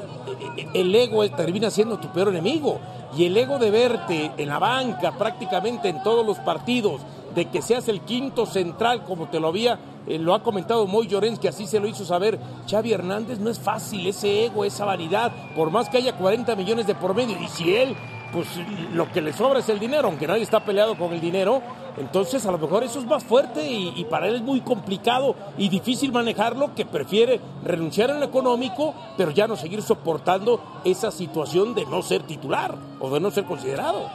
eh, 0.59 0.69
el 0.75 0.95
ego 0.95 1.27
termina 1.31 1.71
siendo 1.71 1.99
tu 1.99 2.09
peor 2.09 2.29
enemigo. 2.29 2.79
Y 3.17 3.25
el 3.25 3.37
ego 3.37 3.59
de 3.59 3.71
verte 3.71 4.33
en 4.37 4.49
la 4.49 4.59
banca 4.59 5.17
prácticamente 5.17 5.89
en 5.89 6.03
todos 6.03 6.27
los 6.27 6.39
partidos, 6.41 7.01
de 7.35 7.47
que 7.47 7.63
seas 7.63 7.89
el 7.89 8.03
quinto 8.03 8.45
central 8.45 9.05
como 9.05 9.29
te 9.29 9.41
lo 9.41 9.49
había, 9.49 9.79
eh, 10.07 10.19
lo 10.19 10.35
ha 10.35 10.43
comentado 10.43 10.87
Moy 10.87 11.07
Llorens, 11.07 11.39
que 11.39 11.49
así 11.49 11.67
se 11.67 11.81
lo 11.81 11.89
hizo 11.89 12.05
saber 12.05 12.39
Xavi 12.69 12.93
Hernández, 12.93 13.39
no 13.39 13.51
es 13.51 13.59
fácil 13.59 14.07
ese 14.07 14.47
ego, 14.47 14.65
esa 14.65 14.85
vanidad, 14.85 15.33
por 15.55 15.71
más 15.71 15.89
que 15.89 15.99
haya 15.99 16.17
40 16.17 16.55
millones 16.57 16.87
de 16.87 16.95
por 16.95 17.15
medio. 17.15 17.37
Y 17.41 17.49
si 17.49 17.75
él, 17.75 17.97
pues 18.33 18.49
lo 18.93 19.11
que 19.11 19.23
le 19.23 19.33
sobra 19.33 19.61
es 19.61 19.69
el 19.69 19.79
dinero, 19.79 20.09
aunque 20.09 20.27
nadie 20.27 20.43
está 20.43 20.65
peleado 20.65 20.99
con 20.99 21.13
el 21.13 21.21
dinero, 21.21 21.63
entonces 21.97 22.45
a 22.45 22.53
lo 22.53 22.59
mejor 22.59 22.83
eso 22.83 22.99
es 22.99 23.07
más 23.07 23.23
fuerte 23.25 23.65
y, 23.71 24.05
para 24.11 24.27
él 24.27 24.37
es 24.37 24.43
muy 24.43 24.61
complicado 24.61 25.37
y 25.57 25.69
difícil 25.69 26.13
manejarlo 26.13 26.75
que 26.75 26.85
prefiere 26.85 27.41
renunciar 27.65 28.11
en 28.11 28.21
lo 28.21 28.27
económico, 28.27 28.95
pero 29.17 29.31
ya 29.31 29.47
no 29.47 29.57
seguir 29.57 29.81
soportando 29.83 30.61
esa 30.85 31.11
situación 31.11 31.75
de 31.75 31.87
no 31.87 32.03
ser 32.03 32.23
titular 32.23 32.75
o 33.01 33.11
de 33.11 33.21
no 33.21 33.31
ser 33.31 33.45
considerado. 33.45 34.11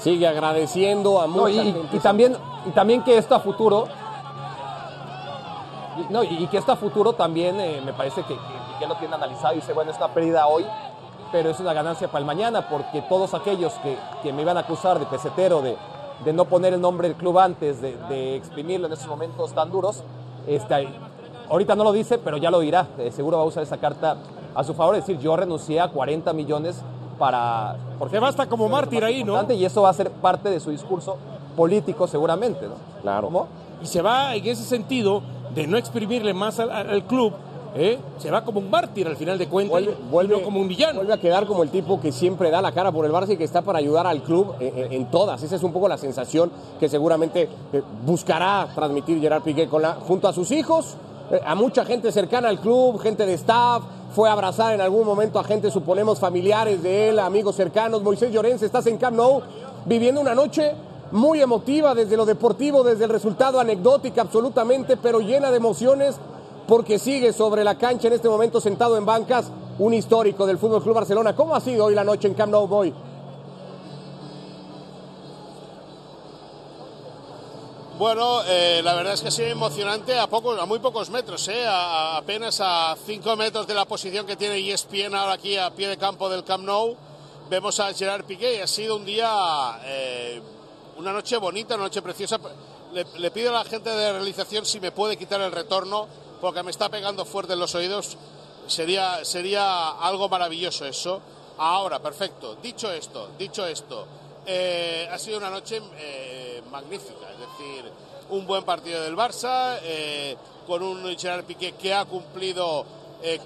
Sigue 0.00 0.26
agradeciendo 0.26 1.20
a 1.20 1.26
mucha 1.26 1.62
y, 1.62 1.76
y, 1.92 1.98
también 1.98 2.36
y 2.66 2.70
también 2.70 3.02
que 3.02 3.18
esto 3.18 3.34
a 3.34 3.40
futuro 3.40 3.86
no, 6.10 6.22
y, 6.22 6.46
que 6.46 6.58
esto 6.58 6.72
a 6.72 6.76
futuro 6.76 7.12
también 7.12 7.58
eh, 7.60 7.80
me 7.84 7.92
parece 7.92 8.22
que, 8.22 8.36
que, 8.78 8.86
lo 8.86 8.96
tiene 8.96 9.14
analizado 9.14 9.54
y 9.54 9.56
dice, 9.56 9.72
bueno, 9.72 9.90
es 9.90 9.96
una 9.96 10.08
pérdida 10.08 10.46
hoy, 10.46 10.64
pero 11.30 11.50
es 11.50 11.60
una 11.60 11.72
ganancia 11.72 12.08
para 12.08 12.20
el 12.20 12.26
mañana, 12.26 12.68
porque 12.68 13.02
todos 13.02 13.34
aquellos 13.34 13.72
que, 13.74 13.96
que 14.22 14.32
me 14.32 14.42
iban 14.42 14.56
a 14.56 14.60
acusar 14.60 14.98
de 14.98 15.06
pesetero, 15.06 15.62
de, 15.62 15.76
de 16.24 16.32
no 16.32 16.44
poner 16.44 16.74
el 16.74 16.80
nombre 16.80 17.08
del 17.08 17.16
club 17.16 17.38
antes, 17.38 17.80
de, 17.80 18.36
exprimirlo 18.36 18.86
en 18.86 18.92
esos 18.92 19.06
momentos 19.06 19.52
tan 19.52 19.70
duros. 19.70 20.02
Este, 20.46 20.88
ahorita 21.48 21.74
no 21.74 21.84
lo 21.84 21.92
dice, 21.92 22.18
pero 22.18 22.36
ya 22.36 22.50
lo 22.50 22.60
dirá. 22.60 22.88
Eh, 22.98 23.10
seguro 23.10 23.38
va 23.38 23.42
a 23.42 23.46
usar 23.46 23.62
esa 23.62 23.78
carta 23.78 24.16
a 24.54 24.64
su 24.64 24.74
favor. 24.74 24.94
Es 24.96 25.06
decir, 25.06 25.20
yo 25.20 25.36
renuncié 25.36 25.80
a 25.80 25.88
40 25.88 26.32
millones 26.32 26.80
para... 27.18 27.76
Porque 27.98 28.18
basta 28.18 28.46
como 28.46 28.68
mártir 28.68 29.04
ahí, 29.04 29.24
¿no? 29.24 29.50
Y 29.52 29.64
eso 29.64 29.82
va 29.82 29.90
a 29.90 29.94
ser 29.94 30.10
parte 30.10 30.50
de 30.50 30.60
su 30.60 30.70
discurso 30.70 31.16
político 31.56 32.06
seguramente, 32.06 32.66
¿no? 32.66 32.74
Claro. 33.02 33.26
¿Cómo? 33.26 33.48
Y 33.82 33.86
se 33.86 34.00
va 34.00 34.34
en 34.34 34.46
ese 34.46 34.64
sentido 34.64 35.22
de 35.54 35.66
no 35.66 35.76
exprimirle 35.76 36.34
más 36.34 36.58
al 36.60 37.04
club 37.04 37.32
¿Eh? 37.74 37.98
se 38.18 38.30
va 38.30 38.44
como 38.44 38.60
un 38.60 38.68
mártir 38.68 39.06
al 39.06 39.16
final 39.16 39.38
de 39.38 39.48
cuentas, 39.48 39.82
vuelve, 40.10 40.42
como 40.42 40.60
un 40.60 40.68
villano. 40.68 40.96
Vuelve 40.96 41.14
a 41.14 41.18
quedar 41.18 41.46
como 41.46 41.62
el 41.62 41.70
tipo 41.70 42.00
que 42.00 42.12
siempre 42.12 42.50
da 42.50 42.60
la 42.60 42.72
cara 42.72 42.92
por 42.92 43.06
el 43.06 43.12
Barça 43.12 43.32
y 43.32 43.36
que 43.38 43.44
está 43.44 43.62
para 43.62 43.78
ayudar 43.78 44.06
al 44.06 44.22
club 44.22 44.54
en, 44.60 45.10
todas. 45.10 45.42
Esa 45.42 45.56
es 45.56 45.62
un 45.62 45.72
poco 45.72 45.88
la 45.88 45.96
sensación 45.96 46.50
que 46.78 46.88
seguramente 46.88 47.48
eh, 47.72 47.82
buscará 48.04 48.68
transmitir 48.74 49.20
Gerard 49.20 49.42
Piqué 49.42 49.68
con 49.68 49.80
la, 49.80 49.94
junto 49.94 50.28
a 50.28 50.34
sus 50.34 50.50
hijos, 50.50 50.96
eh, 51.30 51.40
a 51.44 51.54
mucha 51.54 51.84
gente 51.86 52.12
cercana 52.12 52.48
al 52.48 52.60
club, 52.60 53.00
gente 53.00 53.24
de 53.24 53.34
staff. 53.34 53.82
Fue 54.14 54.28
a 54.28 54.32
abrazar 54.32 54.74
en 54.74 54.82
algún 54.82 55.06
momento 55.06 55.38
a 55.38 55.44
gente, 55.44 55.70
suponemos, 55.70 56.20
familiares 56.20 56.82
de 56.82 57.08
él, 57.08 57.18
amigos 57.18 57.56
cercanos. 57.56 58.02
Moisés 58.02 58.30
Llorens, 58.30 58.62
estás 58.62 58.86
en 58.86 58.98
Camp 58.98 59.16
Nou 59.16 59.40
viviendo 59.86 60.20
una 60.20 60.34
noche 60.34 60.74
muy 61.12 61.40
emotiva 61.40 61.94
desde 61.94 62.16
lo 62.16 62.26
deportivo, 62.26 62.82
desde 62.82 63.04
el 63.04 63.10
resultado 63.10 63.60
anecdótica 63.60 64.22
absolutamente, 64.22 64.96
pero 64.96 65.20
llena 65.20 65.50
de 65.50 65.58
emociones 65.58 66.16
porque 66.66 66.98
sigue 66.98 67.32
sobre 67.32 67.64
la 67.64 67.76
cancha 67.76 68.08
en 68.08 68.14
este 68.14 68.28
momento 68.28 68.60
sentado 68.60 68.96
en 68.96 69.04
bancas 69.04 69.50
un 69.78 69.94
histórico 69.94 70.46
del 70.46 70.58
Fútbol 70.58 70.82
Club 70.82 70.94
Barcelona. 70.94 71.34
¿Cómo 71.34 71.54
ha 71.54 71.60
sido 71.60 71.86
hoy 71.86 71.94
la 71.94 72.04
noche 72.04 72.28
en 72.28 72.34
Camp 72.34 72.52
Nou 72.52 72.66
Boy? 72.66 72.92
Bueno, 77.98 78.42
eh, 78.46 78.80
la 78.82 78.94
verdad 78.94 79.12
es 79.12 79.20
que 79.20 79.28
ha 79.28 79.30
sido 79.30 79.48
emocionante 79.48 80.18
a, 80.18 80.26
pocos, 80.26 80.58
a 80.58 80.66
muy 80.66 80.80
pocos 80.80 81.10
metros, 81.10 81.46
eh, 81.48 81.64
a, 81.66 82.16
apenas 82.16 82.60
a 82.60 82.96
5 83.06 83.36
metros 83.36 83.66
de 83.66 83.74
la 83.74 83.84
posición 83.84 84.26
que 84.26 84.34
tiene 84.34 84.58
ESPN 84.58 85.14
ahora 85.14 85.34
aquí 85.34 85.56
a 85.56 85.70
pie 85.70 85.88
de 85.88 85.96
campo 85.96 86.28
del 86.28 86.42
Camp 86.42 86.64
Nou. 86.64 86.96
Vemos 87.48 87.78
a 87.80 87.92
Gerard 87.92 88.24
Piqué 88.24 88.56
y 88.56 88.60
ha 88.60 88.66
sido 88.66 88.96
un 88.96 89.04
día, 89.04 89.28
eh, 89.84 90.40
una 91.02 91.12
noche 91.12 91.36
bonita, 91.36 91.74
una 91.74 91.84
noche 91.84 92.00
preciosa. 92.00 92.38
Le, 92.92 93.30
pido 93.30 93.50
a 93.50 93.64
la 93.64 93.64
gente 93.64 93.90
de 93.90 94.12
realización 94.12 94.64
si 94.64 94.78
me 94.78 94.92
puede 94.92 95.16
quitar 95.16 95.40
el 95.40 95.50
retorno 95.50 96.06
porque 96.40 96.62
me 96.62 96.70
está 96.70 96.88
pegando 96.88 97.24
fuerte 97.24 97.54
en 97.54 97.58
los 97.58 97.74
oídos, 97.74 98.16
sería, 98.66 99.24
sería 99.24 99.90
algo 99.90 100.28
maravilloso 100.28 100.86
eso. 100.86 101.20
Ahora, 101.58 101.98
perfecto. 101.98 102.56
Dicho 102.56 102.90
esto, 102.90 103.30
dicho 103.38 103.66
esto, 103.66 104.06
eh, 104.46 105.08
ha 105.10 105.18
sido 105.18 105.38
una 105.38 105.50
noche 105.50 105.82
eh, 105.98 106.62
magnífica, 106.70 107.30
es 107.32 107.38
decir, 107.38 107.92
un 108.30 108.46
buen 108.46 108.64
partido 108.64 109.02
del 109.02 109.16
Barça, 109.16 109.78
eh, 109.82 110.36
con 110.66 110.82
un 110.82 111.16
Gerard 111.18 111.44
Piqué 111.44 111.72
que 111.72 111.92
ha 111.92 112.04
cumplido 112.04 112.84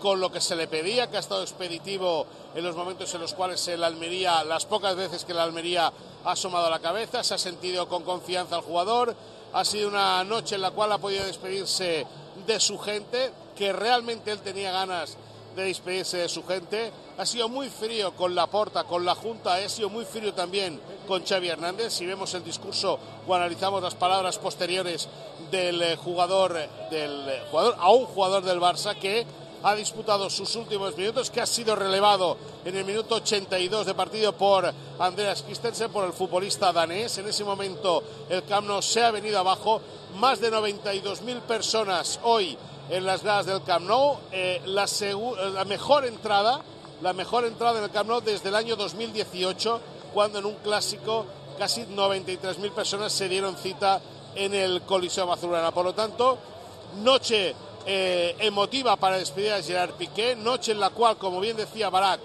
con 0.00 0.20
lo 0.20 0.32
que 0.32 0.40
se 0.40 0.56
le 0.56 0.68
pedía, 0.68 1.10
que 1.10 1.16
ha 1.16 1.20
estado 1.20 1.42
expeditivo 1.42 2.26
en 2.54 2.64
los 2.64 2.74
momentos 2.74 3.12
en 3.14 3.20
los 3.20 3.34
cuales 3.34 3.66
el 3.68 3.84
Almería, 3.84 4.42
las 4.44 4.64
pocas 4.64 4.96
veces 4.96 5.24
que 5.24 5.32
el 5.32 5.38
Almería 5.38 5.92
ha 6.24 6.30
asomado 6.32 6.70
la 6.70 6.78
cabeza, 6.78 7.22
se 7.22 7.34
ha 7.34 7.38
sentido 7.38 7.88
con 7.88 8.02
confianza 8.02 8.56
al 8.56 8.62
jugador. 8.62 9.14
Ha 9.52 9.64
sido 9.64 9.88
una 9.88 10.24
noche 10.24 10.54
en 10.54 10.62
la 10.62 10.70
cual 10.70 10.92
ha 10.92 10.98
podido 10.98 11.24
despedirse 11.24 12.06
de 12.46 12.60
su 12.60 12.78
gente, 12.78 13.32
que 13.54 13.72
realmente 13.72 14.30
él 14.30 14.40
tenía 14.40 14.72
ganas 14.72 15.16
de 15.54 15.64
despedirse 15.64 16.18
de 16.18 16.28
su 16.28 16.44
gente. 16.46 16.92
Ha 17.18 17.26
sido 17.26 17.48
muy 17.48 17.68
frío 17.70 18.14
con 18.14 18.34
la 18.34 18.46
porta, 18.46 18.84
con 18.84 19.04
la 19.04 19.14
Junta, 19.14 19.54
ha 19.54 19.68
sido 19.68 19.88
muy 19.88 20.04
frío 20.04 20.34
también 20.34 20.80
con 21.06 21.24
Xavi 21.24 21.48
Hernández. 21.48 21.94
Si 21.94 22.04
vemos 22.04 22.32
el 22.34 22.44
discurso 22.44 22.98
o 23.26 23.34
analizamos 23.34 23.82
las 23.82 23.94
palabras 23.94 24.38
posteriores 24.38 25.08
del 25.50 25.82
eh, 25.82 25.96
jugador, 25.96 26.54
del 26.90 27.28
eh, 27.28 27.42
jugador 27.50 27.76
a 27.78 27.90
un 27.90 28.04
jugador 28.06 28.44
del 28.44 28.60
Barça 28.60 28.98
que 28.98 29.26
ha 29.66 29.74
disputado 29.74 30.30
sus 30.30 30.54
últimos 30.54 30.96
minutos, 30.96 31.28
que 31.28 31.40
ha 31.40 31.46
sido 31.46 31.74
relevado 31.74 32.36
en 32.64 32.76
el 32.76 32.84
minuto 32.84 33.16
82 33.16 33.84
de 33.84 33.94
partido 33.94 34.32
por 34.32 34.72
Andreas 35.00 35.42
Christensen, 35.42 35.90
por 35.90 36.04
el 36.04 36.12
futbolista 36.12 36.72
danés. 36.72 37.18
En 37.18 37.26
ese 37.26 37.42
momento 37.42 38.00
el 38.28 38.44
Camp 38.44 38.68
Nou 38.68 38.78
se 38.80 39.02
ha 39.02 39.10
venido 39.10 39.40
abajo. 39.40 39.82
Más 40.22 40.38
de 40.38 40.52
92.000 40.52 41.40
personas 41.40 42.20
hoy 42.22 42.56
en 42.90 43.04
las 43.04 43.24
gradas 43.24 43.46
del 43.46 43.64
Camp 43.64 43.88
Nou. 43.88 44.18
Eh, 44.30 44.62
la, 44.66 44.86
la 45.52 45.64
mejor 45.64 46.06
entrada, 46.06 46.62
la 47.02 47.12
mejor 47.12 47.44
entrada 47.44 47.78
en 47.78 47.84
el 47.86 47.90
Camp 47.90 48.08
Nou 48.08 48.20
desde 48.20 48.50
el 48.50 48.54
año 48.54 48.76
2018, 48.76 50.14
cuando 50.14 50.38
en 50.38 50.46
un 50.46 50.54
clásico 50.62 51.26
casi 51.58 51.82
93.000 51.86 52.70
personas 52.70 53.12
se 53.12 53.28
dieron 53.28 53.56
cita 53.56 54.00
en 54.36 54.54
el 54.54 54.82
Coliseo 54.82 55.32
Azulgrana. 55.32 55.72
Por 55.72 55.86
lo 55.86 55.92
tanto, 55.92 56.38
noche 57.02 57.65
eh, 57.86 58.34
emotiva 58.40 58.96
para 58.96 59.16
despedir 59.18 59.52
a 59.52 59.62
Gerard 59.62 59.92
Piqué, 59.92 60.34
noche 60.34 60.72
en 60.72 60.80
la 60.80 60.90
cual, 60.90 61.16
como 61.16 61.38
bien 61.40 61.56
decía 61.56 61.88
Barak, 61.88 62.20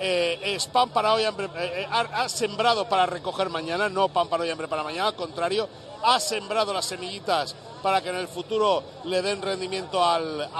eh, 0.00 0.38
es 0.42 0.66
pan 0.66 0.90
para 0.90 1.14
hoy, 1.14 1.24
hambre, 1.24 1.48
eh, 1.56 1.86
ha, 1.90 2.28
sembrado 2.28 2.88
para 2.88 3.06
recoger 3.06 3.48
mañana, 3.48 3.88
no 3.88 4.08
pan 4.08 4.28
para 4.28 4.42
hoy, 4.42 4.50
hambre 4.50 4.68
para 4.68 4.82
mañana, 4.82 5.08
al 5.08 5.14
contrario, 5.14 5.68
ha 6.02 6.20
sembrado 6.20 6.74
las 6.74 6.86
semillitas 6.86 7.54
para 7.82 8.02
que 8.02 8.10
en 8.10 8.16
el 8.16 8.28
futuro 8.28 8.82
le 9.04 9.22
den 9.22 9.42
rendimiento 9.42 10.04
al, 10.04 10.50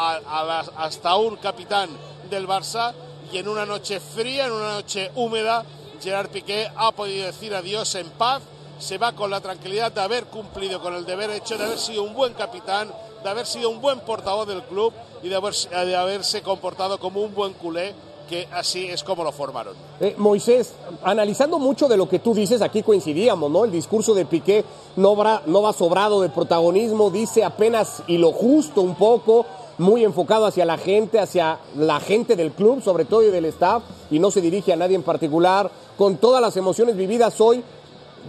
hasta 0.77 1.17
un 1.17 1.37
capitán 1.37 1.91
del 2.31 2.47
Barça. 2.47 2.95
Y 3.33 3.39
en 3.39 3.49
una 3.49 3.67
noche 3.67 3.99
fría, 3.99 4.47
en 4.47 4.53
una 4.53 4.75
noche 4.75 5.11
húmeda, 5.17 5.65
Gerard 6.01 6.31
Piqué 6.31 6.71
ha 6.77 6.93
podido 6.93 7.27
decir 7.27 7.53
adiós 7.53 7.97
en 7.97 8.09
paz, 8.11 8.43
se 8.79 8.99
va 8.99 9.13
con 9.13 9.31
la 9.31 9.41
tranquilidad 9.41 9.91
de 9.91 10.03
haber 10.03 10.27
cumplido 10.27 10.81
con 10.81 10.95
el 10.95 11.05
deber 11.05 11.31
hecho, 11.31 11.59
de 11.59 11.65
haber 11.65 11.79
sido 11.79 12.05
un 12.05 12.15
buen 12.15 12.35
capitán, 12.35 12.93
de 13.23 13.31
haber 13.31 13.47
sido 13.47 13.71
un 13.71 13.81
buen 13.81 14.01
portavoz 14.01 14.47
del 14.47 14.63
club 14.63 14.93
y 15.23 15.29
de, 15.29 15.97
haberse 15.97 16.43
comportado 16.43 16.99
como 16.99 17.21
un 17.21 17.35
buen 17.35 17.53
culé 17.55 17.95
que 18.29 18.49
así 18.53 18.87
es 18.87 19.05
como 19.05 19.23
lo 19.23 19.31
formaron. 19.31 19.75
Eh, 20.01 20.15
Moisés, 20.19 20.73
analizando 21.05 21.61
mucho 21.61 21.87
de 21.87 21.97
lo 21.97 22.09
que 22.09 22.19
tú 22.19 22.35
dices, 22.35 22.61
aquí 22.61 22.83
coincidíamos, 22.83 23.51
¿no? 23.51 23.65
El 23.65 23.71
discurso 23.71 24.15
de 24.15 24.27
Piqué 24.27 24.65
no 24.97 25.15
va, 25.15 25.43
no 25.47 25.63
va 25.63 25.73
sobrado 25.73 26.21
de 26.21 26.29
protagonismo, 26.29 27.11
dice 27.11 27.45
apenas 27.45 28.03
y 28.09 28.19
lo 28.19 28.33
justo 28.33 28.81
un 28.81 28.97
poco, 28.97 29.47
muy 29.79 30.05
enfocado 30.05 30.47
hacia 30.47 30.65
la 30.65 30.79
gente, 30.79 31.21
hacia 31.21 31.59
la 31.77 32.01
gente 32.01 32.37
del 32.37 32.53
club, 32.53 32.83
sobre 32.83 33.05
todo 33.05 33.23
y 33.23 33.31
del 33.31 33.45
staff, 33.47 33.83
y 34.11 34.19
no 34.19 34.31
se 34.31 34.41
dirige 34.41 34.73
a 34.73 34.77
nadie 34.77 34.97
en 34.97 35.03
particular, 35.03 35.71
con 35.97 36.17
todas 36.17 36.41
las 36.41 36.57
emociones 36.57 36.97
vividas 36.97 37.41
hoy. 37.41 37.63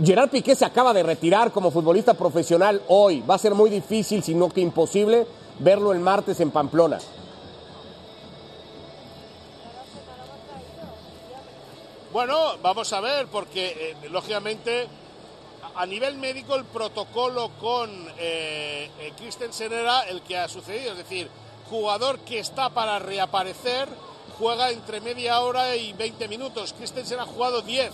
Gerard 0.03 0.29
Piqué 0.29 0.55
se 0.55 0.65
acaba 0.65 0.93
de 0.93 1.01
retirar 1.01 1.51
como 1.51 1.71
futbolista 1.71 2.13
profesional 2.13 2.81
hoy. 2.87 3.21
Va 3.21 3.35
a 3.35 3.39
ser 3.39 3.55
muy 3.55 3.69
difícil, 3.69 4.21
si 4.21 4.35
no 4.35 4.49
que 4.49 4.61
imposible, 4.61 5.25
verlo 5.59 5.91
el 5.91 5.99
martes 5.99 6.39
en 6.39 6.51
Pamplona. 6.51 6.99
Bueno, 12.13 12.57
vamos 12.61 12.93
a 12.93 13.01
ver, 13.01 13.27
porque 13.27 13.95
eh, 14.03 14.09
lógicamente 14.09 14.87
a 15.75 15.85
nivel 15.85 16.17
médico 16.17 16.55
el 16.55 16.65
protocolo 16.65 17.51
con 17.59 17.89
eh, 18.17 18.89
eh, 18.99 19.13
Christensen 19.17 19.71
era 19.73 20.01
el 20.03 20.21
que 20.21 20.37
ha 20.37 20.47
sucedido, 20.47 20.91
es 20.91 20.97
decir, 20.97 21.29
jugador 21.69 22.19
que 22.19 22.39
está 22.39 22.69
para 22.69 22.97
reaparecer 22.99 23.87
juega 24.39 24.69
entre 24.69 25.01
media 25.01 25.39
hora 25.41 25.75
y 25.75 25.93
20 25.93 26.27
minutos. 26.27 26.73
Christensen 26.73 27.19
ha 27.19 27.25
jugado 27.25 27.61
10 27.61 27.91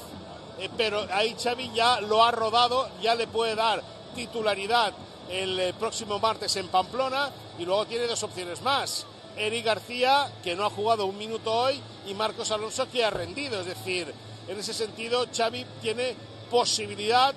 eh, 0.60 0.70
pero 0.76 1.06
ahí 1.12 1.36
Xavi 1.42 1.72
ya 1.74 2.02
lo 2.02 2.24
ha 2.24 2.32
rodado, 2.32 2.90
ya 3.02 3.16
le 3.16 3.28
puede 3.28 3.56
dar 3.56 3.82
titularidad 4.16 4.94
el 5.30 5.60
eh, 5.60 5.74
próximo 5.74 6.20
martes 6.20 6.56
en 6.56 6.68
Pamplona 6.68 7.32
y 7.58 7.66
luego 7.66 7.86
tiene 7.86 8.08
dos 8.08 8.24
opciones 8.24 8.62
más. 8.62 9.06
Eric 9.36 9.66
García, 9.66 10.32
que 10.44 10.56
no 10.56 10.66
ha 10.66 10.70
jugado 10.70 11.06
un 11.06 11.18
minuto 11.18 11.52
hoy, 11.52 11.82
y 12.06 12.14
Marcos 12.14 12.52
Alonso, 12.52 12.90
que 12.92 13.04
ha 13.04 13.10
rendido. 13.10 13.62
Es 13.62 13.66
decir, 13.66 14.14
en 14.48 14.60
ese 14.60 14.74
sentido, 14.74 15.26
Xavi 15.36 15.66
tiene 15.82 16.16
posibilidad 16.52 17.34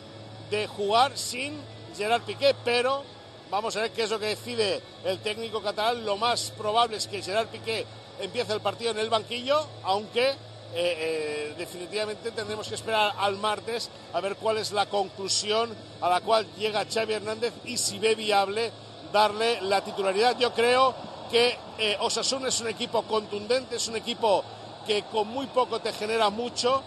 de 0.50 0.66
jugar 0.66 1.16
sin 1.16 1.59
Gerard 1.96 2.22
Piqué, 2.22 2.55
pero 2.64 3.02
vamos 3.50 3.76
a 3.76 3.83
ver 3.83 3.92
qué 3.92 4.02
es 4.02 4.11
lo 4.11 4.18
que 4.18 4.26
decide 4.26 4.83
el 5.05 5.20
técnico 5.20 5.62
catalán. 5.62 6.05
Lo 6.05 6.16
más 6.16 6.52
probable 6.57 6.98
es 6.98 7.07
que 7.07 7.22
Gerard 7.22 7.48
Piqué 7.48 7.87
empiece 8.20 8.52
el 8.52 8.61
partido 8.61 8.90
en 8.90 8.98
el 8.98 9.11
banquillo, 9.11 9.66
aunque 9.85 10.35
eh, 10.74 10.96
eh, 10.98 11.55
definitivamente 11.57 12.33
tendremos 12.33 12.68
que 12.68 12.74
esperar 12.74 13.12
al 13.18 13.37
martes 13.37 13.88
a 14.12 14.20
ver 14.20 14.37
cuál 14.37 14.59
es 14.59 14.72
la 14.72 14.87
conclusión 14.87 15.74
a 16.00 16.09
la 16.09 16.20
cual 16.20 16.46
llega 16.57 16.85
Xavi 16.85 17.14
Hernández 17.14 17.55
y 17.64 17.79
si 17.79 17.98
ve 17.98 18.14
viable 18.14 18.72
darle 19.12 19.61
la 19.62 19.83
titularidad. 19.83 20.37
Yo 20.38 20.52
creo 20.52 20.94
que 21.31 21.57
eh, 21.79 21.96
Osasuna 22.00 22.48
es 22.48 22.61
un 22.61 22.68
equipo 22.68 23.02
contundente, 23.02 23.76
es 23.76 23.88
un 23.88 23.96
equipo 23.96 24.44
que 24.87 25.02
con 25.05 25.29
muy 25.29 25.46
poco 25.46 25.81
te 25.81 25.92
genera 25.92 26.31
mucho, 26.31 26.83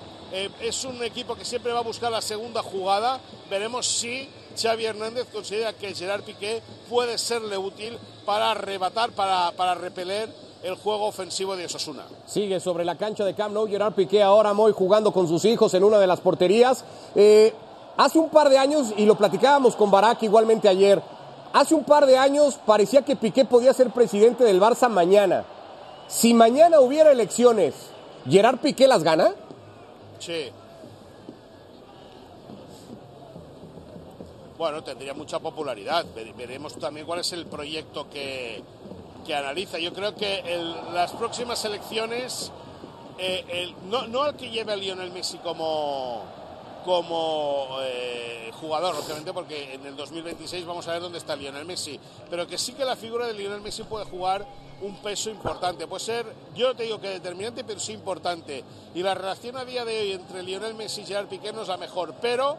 es 0.62 0.86
un 0.86 1.04
equipo 1.04 1.36
que 1.36 1.44
siempre 1.44 1.74
va 1.74 1.80
a 1.80 1.84
buscar 1.84 2.12
la 2.12 2.22
segunda 2.22 2.62
jugada. 2.62 3.20
Veremos 3.50 3.88
si 3.88 4.30
Xavi 4.56 4.86
Hernández 4.86 5.28
considera 5.34 5.74
que 5.74 5.96
Gerard 5.96 6.24
Piqué 6.24 6.62
puede 6.88 7.18
serle 7.18 7.58
útil 7.58 7.98
para 8.26 8.52
arrebatar, 8.52 9.12
para, 9.12 9.52
para 9.54 9.74
repeler 9.74 10.30
el 10.63 10.76
juego 10.76 11.06
ofensivo 11.06 11.56
de 11.56 11.65
Osasuna. 11.65 12.04
Sigue 12.26 12.60
sobre 12.60 12.84
la 12.84 12.95
cancha 12.95 13.24
de 13.24 13.34
Camp 13.34 13.54
Nou, 13.54 13.67
Gerard 13.67 13.93
Piqué 13.93 14.22
ahora 14.22 14.54
muy 14.54 14.72
jugando 14.72 15.12
con 15.12 15.28
sus 15.28 15.45
hijos 15.45 15.74
en 15.74 15.84
una 15.84 16.00
de 16.00 16.08
las 16.08 16.19
porterías. 16.19 16.84
Eh, 17.15 17.54
hace 17.98 18.19
un 18.19 18.30
par 18.30 18.50
de 18.50 18.58
años, 18.58 18.93
y 18.98 19.06
lo 19.06 19.15
platicábamos 19.15 19.76
con 19.76 19.89
Barak 19.89 20.24
igualmente 20.24 20.67
ayer, 20.67 21.02
hace 21.54 21.76
un 21.76 21.84
par 21.84 22.06
de 22.06 22.17
años 22.17 22.60
parecía 22.65 23.04
que 23.04 23.15
Piqué 23.15 23.45
podía 23.45 23.74
ser 23.74 23.91
presidente 23.91 24.43
del 24.43 24.60
Barça 24.60 24.89
mañana. 24.89 25.45
Si 26.08 26.34
mañana 26.34 26.82
hubiera 26.82 27.12
elecciones, 27.12 27.76
¿Gerard 28.28 28.60
Piqué 28.60 28.88
las 28.88 29.04
gana? 29.04 29.34
Sí. 30.19 30.52
Bueno, 34.58 34.84
tendría 34.84 35.13
mucha 35.13 35.39
popularidad. 35.39 36.06
Veremos 36.36 36.76
también 36.78 37.06
cuál 37.06 37.19
es 37.19 37.32
el 37.32 37.45
proyecto 37.45 38.10
que, 38.10 38.62
que 39.30 39.36
analiza. 39.36 39.78
Yo 39.78 39.94
creo 39.94 40.15
que 40.15 40.42
las 40.92 41.12
próximas 41.12 41.63
elecciones, 41.63 42.52
eh, 43.20 43.76
no, 43.88 44.08
no 44.08 44.24
al 44.24 44.36
que 44.36 44.50
lleve 44.50 44.74
a 44.74 44.76
Lionel 44.76 45.12
Messi 45.12 45.38
como, 45.38 46.24
como 46.84 47.78
eh, 47.84 48.50
jugador, 48.60 48.96
obviamente, 48.96 49.32
porque 49.32 49.76
en 49.76 49.86
el 49.86 49.96
2026 49.96 50.65
vamos 50.65 50.88
a 50.88 50.94
ver 50.94 51.02
dónde 51.02 51.20
está 51.20 51.36
Lionel 51.36 51.63
Messi, 51.63 52.00
pero 52.28 52.48
que 52.48 52.58
sí 52.58 52.74
que 52.74 52.84
la 52.84 52.96
figura 52.96 53.28
de 53.28 53.34
Lionel 53.34 53.62
Messi 53.62 53.84
puede 53.84 54.06
jugar 54.06 54.48
un 54.82 54.96
peso 54.96 55.30
importante. 55.30 55.86
Puede 55.86 56.04
ser, 56.04 56.26
yo 56.56 56.76
te 56.76 56.86
digo 56.86 57.00
que 57.00 57.10
determinante, 57.10 57.63
pero 57.63 57.80
sí 57.80 57.94
importante. 57.94 58.63
Y 58.96 59.04
la 59.04 59.13
relación 59.13 59.58
a 59.58 59.63
día 59.63 59.86
de 59.86 60.00
hoy 60.00 60.12
entre 60.13 60.42
Lionel 60.42 60.74
Messi 60.74 61.02
y 61.02 61.06
Gerard 61.06 61.28
Piqué 61.28 61.54
no 61.54 61.62
es 61.62 61.68
la 61.68 61.78
mejor, 61.78 62.15
pero 62.20 62.58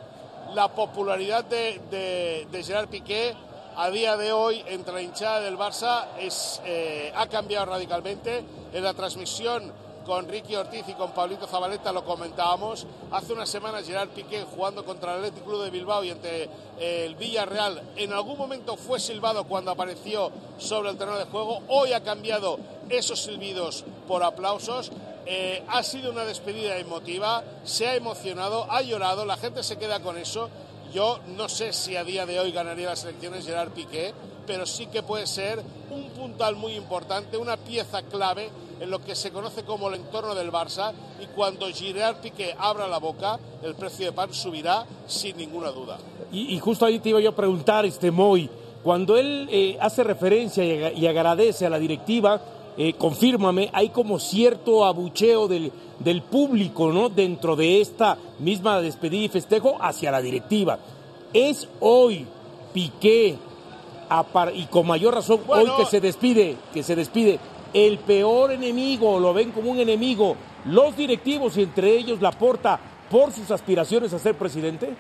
la 0.55 0.69
popularidad 0.69 1.45
de, 1.45 1.81
de, 1.91 2.47
de 2.49 2.63
Gerard 2.63 2.89
Piqué 2.89 3.35
a 3.81 3.91
día 3.91 4.15
de 4.19 4.31
hoy 4.31 4.63
entre 4.67 4.93
la 4.93 5.01
hinchada 5.01 5.41
del 5.41 5.57
Barça 5.57 6.09
es, 6.19 6.61
eh, 6.67 7.11
ha 7.17 7.27
cambiado 7.29 7.65
radicalmente. 7.65 8.45
En 8.75 8.85
la 8.85 8.93
transmisión 8.93 9.73
con 10.05 10.29
Ricky 10.29 10.55
Ortiz 10.55 10.85
y 10.87 10.93
con 10.93 11.13
Pablito 11.13 11.47
Zabaleta 11.47 11.91
lo 11.91 12.05
comentábamos. 12.05 12.87
Hace 13.11 13.33
unas 13.33 13.49
semanas 13.49 13.87
Gerard 13.87 14.11
Piqué 14.11 14.45
jugando 14.45 14.85
contra 14.85 15.13
el 15.15 15.21
Athletic 15.21 15.45
Club 15.45 15.65
de 15.65 15.71
Bilbao 15.71 16.05
y 16.05 16.11
ante 16.11 16.51
eh, 16.79 17.07
el 17.07 17.15
Villarreal 17.15 17.83
en 17.97 18.13
algún 18.13 18.37
momento 18.37 18.77
fue 18.77 19.01
silbado 19.01 19.45
cuando 19.45 19.71
apareció 19.71 20.31
sobre 20.59 20.91
el 20.91 20.99
terreno 20.99 21.17
de 21.17 21.25
juego. 21.25 21.63
Hoy 21.69 21.95
ha 21.95 22.03
cambiado 22.03 22.59
esos 22.91 23.23
silbidos 23.23 23.87
por 24.07 24.23
aplausos. 24.23 24.93
Eh, 25.25 25.65
ha 25.69 25.83
sido 25.83 26.11
una 26.11 26.27
despedida 26.27 26.77
emotiva, 26.77 27.45
se 27.65 27.87
ha 27.87 27.95
emocionado, 27.95 28.71
ha 28.71 28.83
llorado, 28.83 29.25
la 29.25 29.39
gente 29.39 29.63
se 29.63 29.79
queda 29.79 30.01
con 30.01 30.19
eso 30.19 30.51
yo 30.93 31.21
no 31.37 31.49
sé 31.49 31.73
si 31.73 31.97
a 31.97 32.05
día 32.05 32.27
de 32.27 32.41
hoy 32.41 32.53
ganaría 32.53 32.89
las 32.89 33.05
elecciones 33.05 33.47
Gerard 33.47 33.71
Piqué, 33.71 34.13
pero 34.47 34.67
sí 34.67 34.87
que 34.87 35.03
puede 35.03 35.27
ser 35.27 35.63
un 35.91 36.11
puntal 36.11 36.57
muy 36.57 36.75
importante, 36.75 37.37
una 37.37 37.57
pieza 37.57 38.03
clave 38.03 38.51
en 38.81 38.91
lo 38.91 39.01
que 39.01 39.15
se 39.15 39.31
conoce 39.31 39.63
como 39.63 39.89
el 39.89 39.97
entorno 39.97 40.35
del 40.35 40.51
Barça 40.51 40.93
y 41.23 41.27
cuando 41.27 41.67
Gerard 41.69 42.17
Piqué 42.17 42.55
abra 42.59 42.89
la 42.89 42.99
boca, 42.99 43.39
el 43.63 43.75
precio 43.75 44.07
de 44.07 44.13
pan 44.13 44.33
subirá 44.33 44.87
sin 45.07 45.37
ninguna 45.37 45.71
duda. 45.71 45.99
Y, 46.33 46.59
justo 46.59 46.87
ahí 46.87 46.99
te 46.99 47.11
iba 47.11 47.21
yo 47.21 47.31
a 47.31 47.37
preguntar, 47.37 47.85
este 47.85 48.11
Moy, 48.11 48.49
cuando 48.83 49.17
él 49.17 49.49
eh, 49.51 49.77
hace 49.81 50.05
referencia 50.05 50.65
y, 50.65 51.07
agradece 51.07 51.67
a 51.67 51.71
la 51.71 51.79
directiva, 51.79 52.41
eh, 52.83 52.95
confírmame, 52.95 53.69
hay 53.75 53.91
como 53.91 54.19
cierto 54.19 54.87
abucheo 54.87 55.49
del, 55.49 55.71
del 55.99 56.23
público, 56.23 56.91
¿no? 56.91 57.11
Dentro 57.11 57.55
de 57.55 57.83
esta 57.83 58.17
misma 58.39 58.81
despedida 58.81 59.27
y 59.27 59.29
festejo 59.29 59.77
hacia 59.83 60.11
la 60.11 60.23
directiva. 60.23 60.79
Es 61.35 61.69
hoy 61.81 62.27
Piqué, 62.73 63.37
y 64.55 64.65
con 64.65 64.87
mayor 64.87 65.15
razón, 65.15 65.43
hoy 65.47 65.69
que 65.77 65.85
se 65.85 66.01
despide, 66.01 66.57
que 66.73 66.83
se 66.83 66.97
despide, 66.97 67.39
el 67.75 67.99
peor 67.99 68.53
enemigo, 68.53 69.21
lo 69.21 69.35
ven 69.35 69.53
como 69.53 69.73
un 69.73 69.81
enemigo, 69.81 70.37
los 70.65 70.97
directivos 70.97 71.59
y 71.59 71.65
entre 71.65 71.91
ellos 71.91 72.23
la 72.23 72.33
porta 72.33 72.81
por 73.11 73.31
sus 73.31 73.51
aspiraciones 73.51 74.15
a 74.15 74.19
ser 74.19 74.37
presidente? 74.37 74.95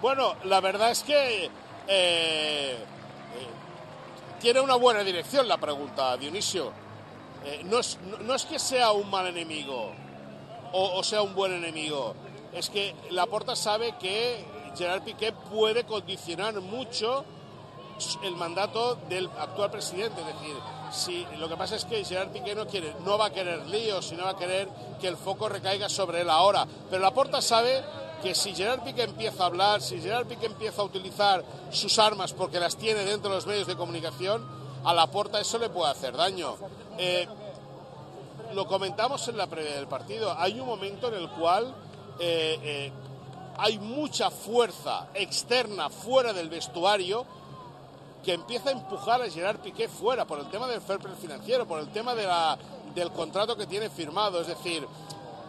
Bueno, 0.00 0.36
la 0.44 0.62
verdad 0.62 0.90
es 0.90 1.02
que 1.02 1.50
eh, 1.86 2.76
tiene 4.40 4.60
una 4.60 4.76
buena 4.76 5.02
dirección 5.02 5.48
la 5.48 5.58
pregunta, 5.58 6.16
Dionisio. 6.16 6.72
Eh, 7.44 7.62
no, 7.64 7.78
es, 7.78 7.98
no, 8.10 8.18
no, 8.18 8.34
es, 8.34 8.44
que 8.44 8.58
sea 8.58 8.92
un 8.92 9.08
mal 9.08 9.26
enemigo 9.26 9.92
o, 10.72 11.02
sea 11.02 11.22
un 11.22 11.34
buen 11.34 11.52
enemigo, 11.52 12.14
es 12.52 12.70
que 12.70 12.94
Laporta 13.10 13.56
sabe 13.56 13.94
que 13.98 14.44
Gerard 14.76 15.02
Piqué 15.02 15.32
puede 15.32 15.84
condicionar 15.84 16.60
mucho 16.60 17.24
el 18.22 18.36
mandato 18.36 18.96
del 19.08 19.30
actual 19.38 19.70
presidente. 19.70 20.20
Es 20.20 20.26
decir, 20.26 20.56
si, 20.90 21.26
lo 21.38 21.48
que 21.48 21.56
pasa 21.56 21.76
es 21.76 21.84
que 21.84 22.04
Gerard 22.04 22.30
Piqué 22.30 22.54
no, 22.54 22.66
quiere, 22.66 22.94
no 23.04 23.16
va 23.16 23.26
a 23.26 23.32
querer 23.32 23.66
líos, 23.66 24.06
sino 24.06 24.24
va 24.24 24.30
a 24.30 24.36
querer 24.36 24.68
que 25.00 25.08
el 25.08 25.16
foco 25.16 25.48
recaiga 25.48 25.88
sobre 25.88 26.20
él 26.20 26.30
ahora. 26.30 26.66
Pero 26.90 27.02
Laporta 27.02 27.40
sabe 27.40 27.82
que 28.22 28.34
si 28.34 28.54
Gerard 28.54 28.82
Piqué 28.82 29.02
empieza 29.02 29.44
a 29.44 29.46
hablar, 29.46 29.80
si 29.80 30.00
Gerard 30.00 30.26
Piqué 30.26 30.46
empieza 30.46 30.82
a 30.82 30.84
utilizar 30.84 31.44
sus 31.70 31.98
armas 31.98 32.32
porque 32.32 32.60
las 32.60 32.76
tiene 32.76 33.04
dentro 33.04 33.30
de 33.30 33.36
los 33.36 33.46
medios 33.46 33.66
de 33.66 33.76
comunicación, 33.76 34.44
a 34.84 34.94
la 34.94 35.06
porta 35.08 35.40
eso 35.40 35.58
le 35.58 35.68
puede 35.68 35.90
hacer 35.90 36.16
daño. 36.16 36.56
Eh, 36.98 37.26
lo 38.54 38.66
comentamos 38.66 39.26
en 39.28 39.36
la 39.36 39.46
previa 39.46 39.74
del 39.74 39.86
partido, 39.86 40.34
hay 40.38 40.58
un 40.60 40.66
momento 40.66 41.08
en 41.08 41.14
el 41.14 41.28
cual 41.30 41.74
eh, 42.18 42.58
eh, 42.62 42.92
hay 43.58 43.78
mucha 43.78 44.30
fuerza 44.30 45.08
externa 45.14 45.90
fuera 45.90 46.32
del 46.32 46.48
vestuario 46.48 47.26
que 48.24 48.32
empieza 48.32 48.70
a 48.70 48.72
empujar 48.72 49.22
a 49.22 49.30
Gerard 49.30 49.60
Piqué 49.60 49.88
fuera 49.88 50.24
por 50.24 50.38
el 50.40 50.48
tema 50.50 50.66
del 50.66 50.80
fair 50.80 50.98
play 50.98 51.14
financiero, 51.20 51.66
por 51.66 51.78
el 51.78 51.88
tema 51.88 52.14
de 52.14 52.26
la, 52.26 52.58
del 52.94 53.12
contrato 53.12 53.56
que 53.56 53.66
tiene 53.66 53.88
firmado. 53.88 54.40
Es 54.40 54.48
decir, 54.48 54.86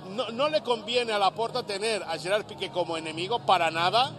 no, 0.10 0.30
no, 0.30 0.50
le 0.50 0.62
conviene 0.62 1.14
a 1.14 1.20
Laporta 1.20 1.64
tener 1.64 2.04
a 2.04 2.18
Gerard 2.18 2.46
Piqué 2.46 2.72
como 2.72 2.98
enemigo 2.98 3.40
para 3.40 3.72
nada 3.72 4.12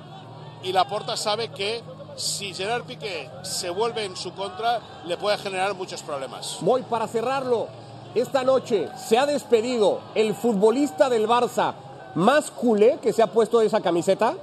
y 0.63 0.73
Laporta 0.73 1.17
sabe 1.17 1.51
que 1.51 1.83
si 2.17 2.53
Gerard 2.53 2.85
Piqué 2.85 3.31
se 3.43 3.71
vuelve 3.71 4.05
en 4.05 4.17
su 4.17 4.33
contra 4.33 4.81
le 5.07 5.17
puede 5.17 5.39
generar 5.39 5.75
muchos 5.75 6.03
problemas. 6.03 6.59
Voy 6.61 6.83
para 6.83 7.07
cerrarlo. 7.07 7.69
Esta 8.15 8.43
noche 8.43 8.89
se 8.97 9.19
ha 9.19 9.27
despedido 9.27 10.01
el 10.15 10.35
futbolista 10.35 11.09
del 11.09 11.29
Barça 11.29 11.75
más 12.15 12.51
culé 12.51 12.99
que 13.01 13.13
se 13.13 13.23
ha 13.23 13.29
puesto 13.29 13.61
esa 13.61 13.81
camiseta. 13.81 14.35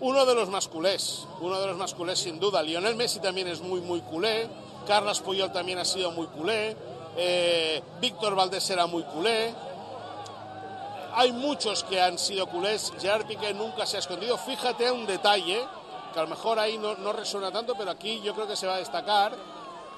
Uno 0.00 0.26
de 0.26 0.34
los 0.34 0.50
más 0.50 0.68
culés, 0.68 1.26
uno 1.40 1.58
de 1.60 1.66
los 1.68 1.76
más 1.76 1.94
culés 1.94 2.18
sin 2.18 2.38
duda. 2.38 2.62
Lionel 2.62 2.96
Messi 2.96 3.20
también 3.20 3.48
es 3.48 3.60
muy, 3.60 3.80
muy 3.80 4.00
culé. 4.02 4.48
Carlos 4.86 5.20
Puyol 5.20 5.52
también 5.52 5.78
ha 5.78 5.84
sido 5.84 6.10
muy 6.12 6.26
culé, 6.28 6.76
eh, 7.16 7.82
Víctor 8.00 8.34
Valdés 8.34 8.68
era 8.70 8.86
muy 8.86 9.02
culé. 9.04 9.54
Hay 11.14 11.32
muchos 11.32 11.82
que 11.84 12.00
han 12.00 12.18
sido 12.18 12.46
culés, 12.46 12.92
Gerard 13.00 13.26
Piqué 13.26 13.54
nunca 13.54 13.86
se 13.86 13.96
ha 13.96 14.00
escondido. 14.00 14.36
Fíjate 14.36 14.90
un 14.90 15.06
detalle, 15.06 15.64
que 16.12 16.18
a 16.18 16.22
lo 16.22 16.28
mejor 16.28 16.58
ahí 16.58 16.76
no, 16.76 16.94
no 16.96 17.12
resuena 17.12 17.50
tanto, 17.50 17.74
pero 17.76 17.90
aquí 17.90 18.20
yo 18.22 18.34
creo 18.34 18.46
que 18.46 18.54
se 18.54 18.66
va 18.66 18.74
a 18.74 18.78
destacar. 18.78 19.34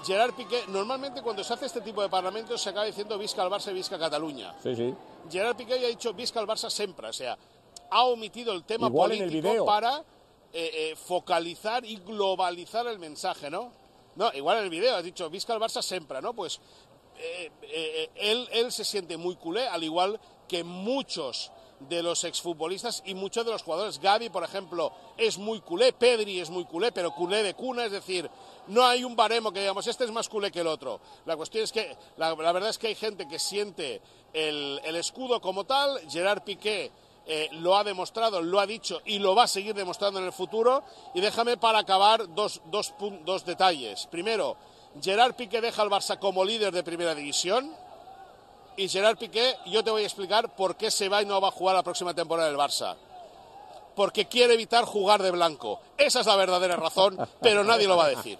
Gerard 0.04 0.32
Piqué, 0.34 0.62
normalmente 0.68 1.20
cuando 1.22 1.42
se 1.42 1.54
hace 1.54 1.66
este 1.66 1.80
tipo 1.80 2.02
de 2.02 2.08
parlamentos 2.08 2.62
se 2.62 2.70
acaba 2.70 2.86
diciendo 2.86 3.18
Visca 3.18 3.42
al 3.42 3.50
Barça 3.50 3.72
y 3.72 3.74
Visca 3.74 3.98
Cataluña. 3.98 4.54
Sí, 4.62 4.76
sí. 4.76 4.94
Gerard 5.28 5.56
Piqué 5.56 5.80
ya 5.80 5.86
ha 5.86 5.90
dicho 5.90 6.14
Visca 6.14 6.38
al 6.38 6.46
Barça 6.46 6.70
siempre, 6.70 7.08
o 7.08 7.12
sea, 7.12 7.36
ha 7.90 8.04
omitido 8.04 8.52
el 8.52 8.62
tema 8.62 8.86
Igual 8.86 9.10
político 9.10 9.50
el 9.50 9.64
para 9.64 9.98
eh, 10.52 10.70
eh, 10.92 10.96
focalizar 10.96 11.84
y 11.84 11.96
globalizar 11.96 12.86
el 12.86 13.00
mensaje, 13.00 13.50
¿no? 13.50 13.72
No, 14.18 14.32
igual 14.34 14.58
en 14.58 14.64
el 14.64 14.70
video 14.70 14.96
has 14.96 15.04
dicho 15.04 15.30
Visca 15.30 15.52
al 15.52 15.60
Barça 15.60 15.80
siempre, 15.80 16.20
¿no? 16.20 16.34
Pues 16.34 16.58
eh, 17.18 17.52
eh, 17.62 18.10
él, 18.16 18.48
él 18.50 18.72
se 18.72 18.84
siente 18.84 19.16
muy 19.16 19.36
culé, 19.36 19.68
al 19.68 19.84
igual 19.84 20.18
que 20.48 20.64
muchos 20.64 21.52
de 21.78 22.02
los 22.02 22.24
exfutbolistas 22.24 23.04
y 23.06 23.14
muchos 23.14 23.46
de 23.46 23.52
los 23.52 23.62
jugadores. 23.62 24.00
Gaby, 24.00 24.30
por 24.30 24.42
ejemplo, 24.42 24.92
es 25.16 25.38
muy 25.38 25.60
culé, 25.60 25.92
Pedri 25.92 26.40
es 26.40 26.50
muy 26.50 26.64
culé, 26.64 26.90
pero 26.90 27.14
culé 27.14 27.44
de 27.44 27.54
cuna, 27.54 27.84
es 27.84 27.92
decir, 27.92 28.28
no 28.66 28.84
hay 28.84 29.04
un 29.04 29.14
baremo 29.14 29.52
que 29.52 29.60
digamos, 29.60 29.86
este 29.86 30.02
es 30.02 30.10
más 30.10 30.28
culé 30.28 30.50
que 30.50 30.62
el 30.62 30.66
otro. 30.66 31.00
La 31.24 31.36
cuestión 31.36 31.62
es 31.62 31.70
que, 31.70 31.96
la, 32.16 32.34
la 32.34 32.50
verdad 32.50 32.70
es 32.70 32.78
que 32.78 32.88
hay 32.88 32.96
gente 32.96 33.28
que 33.28 33.38
siente 33.38 34.02
el, 34.32 34.80
el 34.82 34.96
escudo 34.96 35.40
como 35.40 35.62
tal, 35.62 36.00
Gerard 36.10 36.42
Piqué 36.42 36.90
eh, 37.30 37.48
lo 37.52 37.76
ha 37.76 37.84
demostrado, 37.84 38.40
lo 38.40 38.58
ha 38.58 38.66
dicho 38.66 39.02
y 39.04 39.18
lo 39.18 39.34
va 39.34 39.44
a 39.44 39.48
seguir 39.48 39.74
demostrando 39.74 40.18
en 40.18 40.26
el 40.26 40.32
futuro. 40.32 40.82
Y 41.14 41.20
déjame 41.20 41.58
para 41.58 41.78
acabar 41.78 42.34
dos, 42.34 42.62
dos, 42.66 42.94
dos 43.24 43.44
detalles. 43.44 44.06
Primero, 44.06 44.56
Gerard 45.02 45.34
Piqué 45.34 45.60
deja 45.60 45.82
al 45.82 45.90
Barça 45.90 46.18
como 46.18 46.44
líder 46.44 46.72
de 46.72 46.82
primera 46.82 47.14
división. 47.14 47.70
Y 48.76 48.88
Gerard 48.88 49.18
Piqué, 49.18 49.56
yo 49.66 49.84
te 49.84 49.90
voy 49.90 50.02
a 50.02 50.06
explicar 50.06 50.54
por 50.54 50.76
qué 50.76 50.90
se 50.90 51.08
va 51.08 51.20
y 51.20 51.26
no 51.26 51.40
va 51.40 51.48
a 51.48 51.52
jugar 51.52 51.76
la 51.76 51.82
próxima 51.82 52.14
temporada 52.14 52.48
del 52.48 52.56
Barça. 52.56 52.96
Porque 53.98 54.26
quiere 54.26 54.54
evitar 54.54 54.84
jugar 54.84 55.20
de 55.24 55.32
blanco. 55.32 55.80
Esa 55.96 56.20
es 56.20 56.26
la 56.26 56.36
verdadera 56.36 56.76
razón, 56.76 57.18
pero 57.42 57.64
nadie 57.64 57.88
lo 57.88 57.96
va 57.96 58.04
a 58.04 58.08
decir. 58.10 58.38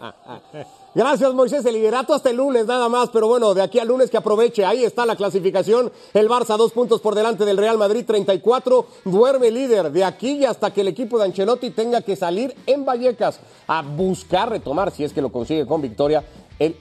Gracias, 0.95 1.35
Moisés. 1.35 1.67
El 1.67 1.75
liderato 1.75 2.15
hasta 2.15 2.31
el 2.31 2.37
lunes, 2.37 2.65
nada 2.65 2.89
más. 2.89 3.09
Pero 3.09 3.27
bueno, 3.27 3.53
de 3.55 3.63
aquí 3.63 3.81
al 3.81 3.89
lunes 3.89 4.09
que 4.09 4.17
aproveche. 4.17 4.65
Ahí 4.65 4.85
está 4.85 5.05
la 5.05 5.17
clasificación. 5.17 5.93
El 6.15 6.29
Barça, 6.29 6.57
dos 6.57 6.71
puntos 6.71 7.01
por 7.01 7.17
delante 7.17 7.45
del 7.45 7.57
Real 7.57 7.77
Madrid, 7.77 8.05
34. 8.07 8.87
Duerme 9.05 9.51
líder 9.51 9.91
de 9.91 10.05
aquí 10.05 10.37
y 10.37 10.45
hasta 10.45 10.73
que 10.73 10.83
el 10.83 10.89
equipo 10.89 11.19
de 11.19 11.25
Ancelotti 11.25 11.71
tenga 11.71 12.03
que 12.03 12.15
salir 12.15 12.55
en 12.65 12.85
Vallecas 12.85 13.41
a 13.67 13.83
buscar 13.83 14.51
retomar, 14.51 14.93
si 14.93 15.03
es 15.03 15.13
que 15.13 15.21
lo 15.21 15.33
consigue 15.33 15.67
con 15.67 15.83
victoria, 15.83 16.23
el 16.61 16.77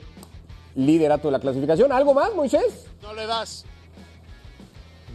liderato 0.76 1.30
de 1.30 1.32
la 1.32 1.40
clasificación. 1.40 1.92
¿Algo 1.92 2.14
más, 2.14 2.32
Moisés? 2.36 2.86
No 3.02 3.12
le 3.14 3.26
das. 3.26 3.66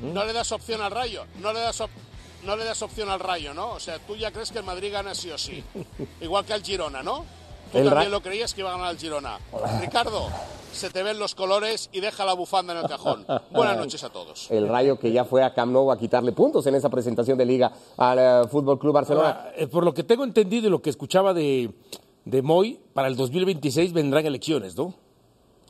No 0.03 0.25
le 0.25 0.33
das 0.33 0.51
opción 0.51 0.83
al 0.83 0.91
rayo. 0.91 1.27
No 1.41 1.53
le 1.53 1.61
das 1.61 1.81
opción 1.81 2.12
no 2.45 2.57
le 2.57 2.65
das 2.65 2.83
opción 2.83 3.09
al 3.11 3.21
Rayo, 3.21 3.55
¿no? 3.55 3.71
O 3.73 3.81
sea, 3.81 3.99
tú 3.99 4.17
ya 4.17 4.31
crees 4.31 4.51
que 4.51 4.59
el 4.59 4.65
Madrid 4.65 4.93
gana 4.93 5.15
sí 5.15 5.31
o 5.31 5.39
sí. 5.39 5.63
Igual 6.21 6.45
que 6.45 6.53
al 6.53 6.63
Girona, 6.63 7.03
¿no? 7.03 7.25
Tú 7.71 7.79
El 7.79 7.85
también 7.89 8.11
Ra- 8.11 8.17
lo 8.19 8.23
creías 8.23 8.53
que 8.55 8.61
iba 8.61 8.71
a 8.71 8.77
ganar 8.77 8.91
el 8.93 8.99
Girona. 8.99 9.39
Ricardo, 9.81 10.29
se 10.73 10.91
te 10.91 11.03
ven 11.03 11.19
los 11.19 11.35
colores 11.35 11.89
y 11.93 12.01
deja 12.01 12.25
la 12.25 12.35
bufanda 12.35 12.73
en 12.75 12.81
el 12.81 12.87
cajón. 12.89 13.25
Buenas 13.51 13.77
noches 13.79 14.03
a 14.05 14.11
todos. 14.11 14.47
El 14.51 14.69
Rayo 14.69 14.99
que 14.99 15.11
ya 15.13 15.25
fue 15.25 15.43
a 15.43 15.55
Camp 15.55 15.73
Nou 15.73 15.91
a 15.93 15.97
quitarle 15.99 16.33
puntos 16.33 16.67
en 16.67 16.75
esa 16.75 16.89
presentación 16.91 17.39
de 17.39 17.45
liga 17.47 17.73
al 17.97 18.19
eh, 18.19 18.49
Fútbol 18.51 18.79
Club 18.79 18.93
Barcelona. 18.95 19.29
Ahora, 19.29 19.53
eh, 19.57 19.67
por 19.67 19.85
lo 19.85 19.95
que 19.95 20.03
tengo 20.03 20.25
entendido 20.25 20.67
y 20.67 20.71
lo 20.71 20.81
que 20.83 20.91
escuchaba 20.91 21.33
de, 21.35 21.71
de 22.25 22.43
Moy, 22.43 22.79
para 22.93 23.09
el 23.09 23.17
2026 23.17 23.93
vendrán 23.93 24.27
elecciones, 24.27 24.77
¿no? 24.77 24.95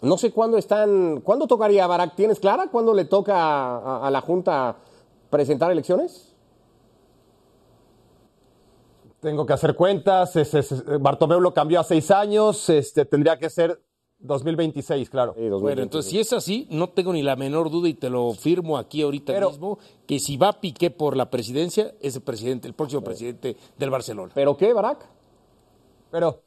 No 0.02 0.18
sé 0.18 0.32
cuándo 0.32 0.58
están, 0.58 1.20
¿cuándo 1.20 1.46
tocaría 1.46 1.86
Barak? 1.86 2.16
¿Tienes 2.16 2.40
clara 2.40 2.66
cuándo 2.66 2.92
le 2.94 3.04
toca 3.04 3.36
a, 3.36 4.06
a 4.06 4.10
la 4.10 4.20
Junta 4.20 4.74
presentar 5.30 5.70
elecciones? 5.70 6.31
Tengo 9.22 9.46
que 9.46 9.52
hacer 9.52 9.76
cuentas. 9.76 10.34
es- 10.34 10.52
es- 10.52 10.84
Bartomeu 11.00 11.40
lo 11.40 11.54
cambió 11.54 11.78
a 11.78 11.84
seis 11.84 12.10
años. 12.10 12.68
Este, 12.68 13.04
tendría 13.04 13.38
que 13.38 13.48
ser 13.48 13.80
2026, 14.18 15.08
claro. 15.08 15.32
Sí, 15.36 15.46
2026. 15.46 15.62
Bueno, 15.62 15.82
entonces 15.82 16.10
si 16.10 16.18
es 16.18 16.32
así, 16.32 16.66
no 16.70 16.88
tengo 16.90 17.12
ni 17.12 17.22
la 17.22 17.36
menor 17.36 17.70
duda 17.70 17.88
y 17.88 17.94
te 17.94 18.10
lo 18.10 18.32
firmo 18.32 18.76
aquí 18.78 19.00
ahorita 19.02 19.32
Pero- 19.32 19.50
mismo, 19.50 19.78
que 20.08 20.18
si 20.18 20.36
va 20.36 20.60
Piqué 20.60 20.90
por 20.90 21.16
la 21.16 21.30
presidencia, 21.30 21.94
es 22.00 22.16
el 22.16 22.22
presidente, 22.22 22.66
el 22.66 22.74
próximo 22.74 23.02
presidente 23.02 23.56
del 23.78 23.90
Barcelona. 23.90 24.32
¿Pero 24.34 24.56
qué, 24.56 24.72
Barak? 24.72 25.06
Pero, 26.10 26.42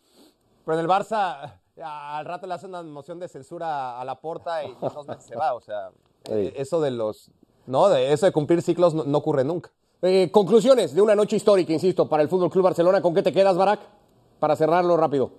pero 0.65 0.77
en 0.77 0.83
el 0.85 0.89
Barça, 0.91 1.59
al 1.81 2.25
rato 2.25 2.45
le 2.45 2.53
hacen 2.55 2.69
una 2.71 2.83
moción 2.83 3.19
de 3.19 3.29
censura 3.29 3.99
a 3.99 4.03
la 4.03 4.19
porta 4.19 4.63
y 4.65 4.67
en 4.71 4.79
dos 4.81 5.07
meses 5.07 5.23
se 5.23 5.35
va. 5.37 5.53
O 5.53 5.61
sea, 5.61 5.91
eso 6.29 6.81
de 6.81 6.91
los. 6.91 7.31
No, 7.67 7.87
de 7.87 8.11
eso 8.11 8.25
de 8.25 8.33
cumplir 8.33 8.61
ciclos 8.61 8.93
no, 8.93 9.05
no 9.05 9.17
ocurre 9.17 9.43
nunca. 9.45 9.71
Eh, 10.07 10.29
conclusiones 10.29 10.93
de 10.93 11.01
una 11.01 11.15
noche 11.15 11.35
histórica, 11.35 11.73
insisto, 11.73 12.07
para 12.07 12.21
el 12.21 12.29
Fútbol 12.29 12.51
Club 12.51 12.65
Barcelona. 12.65 13.01
¿Con 13.01 13.15
qué 13.15 13.23
te 13.23 13.33
quedas, 13.33 13.57
Barak? 13.57 13.79
Para 14.39 14.55
cerrarlo 14.55 14.95
rápido. 14.95 15.31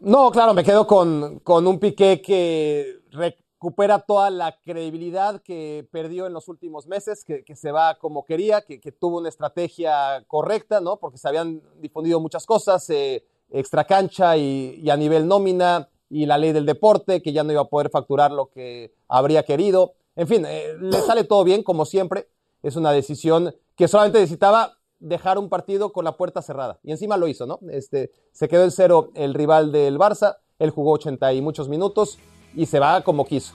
No, 0.00 0.30
claro, 0.30 0.54
me 0.54 0.62
quedo 0.62 0.86
con, 0.86 1.40
con 1.40 1.66
un 1.66 1.80
Piqué 1.80 2.22
que 2.22 3.00
recupera 3.10 3.98
toda 3.98 4.30
la 4.30 4.56
credibilidad 4.60 5.42
que 5.42 5.88
perdió 5.90 6.28
en 6.28 6.32
los 6.32 6.46
últimos 6.46 6.86
meses, 6.86 7.24
que, 7.24 7.56
se 7.56 7.72
va 7.72 7.98
como 7.98 8.24
quería, 8.24 8.60
que, 8.60 8.78
tuvo 8.92 9.18
una 9.18 9.28
estrategia 9.28 10.24
correcta, 10.28 10.80
¿no? 10.80 10.98
Porque 10.98 11.18
se 11.18 11.26
habían 11.26 11.60
difundido 11.80 12.20
muchas 12.20 12.46
cosas, 12.46 12.88
eh, 12.90 13.24
extra 13.50 13.82
cancha 13.84 14.36
y, 14.36 14.80
y 14.80 14.90
a 14.90 14.96
nivel 14.96 15.26
nómina, 15.26 15.88
y 16.08 16.26
la 16.26 16.38
ley 16.38 16.52
del 16.52 16.66
deporte, 16.66 17.20
que 17.20 17.32
ya 17.32 17.42
no 17.42 17.50
iba 17.50 17.62
a 17.62 17.68
poder 17.68 17.90
facturar 17.90 18.30
lo 18.30 18.46
que 18.46 18.94
habría 19.08 19.42
querido. 19.42 19.94
En 20.16 20.28
fin, 20.28 20.44
eh, 20.46 20.74
le 20.80 21.00
sale 21.00 21.24
todo 21.24 21.44
bien, 21.44 21.62
como 21.62 21.84
siempre. 21.84 22.28
Es 22.62 22.76
una 22.76 22.92
decisión 22.92 23.54
que 23.76 23.88
solamente 23.88 24.20
necesitaba 24.20 24.78
dejar 25.00 25.38
un 25.38 25.48
partido 25.48 25.92
con 25.92 26.04
la 26.04 26.16
puerta 26.16 26.40
cerrada. 26.42 26.78
Y 26.82 26.90
encima 26.90 27.16
lo 27.16 27.28
hizo, 27.28 27.46
¿no? 27.46 27.60
Este, 27.70 28.10
se 28.32 28.48
quedó 28.48 28.64
en 28.64 28.70
cero 28.70 29.10
el 29.14 29.34
rival 29.34 29.70
del 29.72 29.98
Barça, 29.98 30.38
él 30.58 30.70
jugó 30.70 30.92
80 30.92 31.32
y 31.34 31.42
muchos 31.42 31.68
minutos 31.68 32.18
y 32.54 32.66
se 32.66 32.78
va 32.78 33.02
como 33.02 33.26
quiso. 33.26 33.54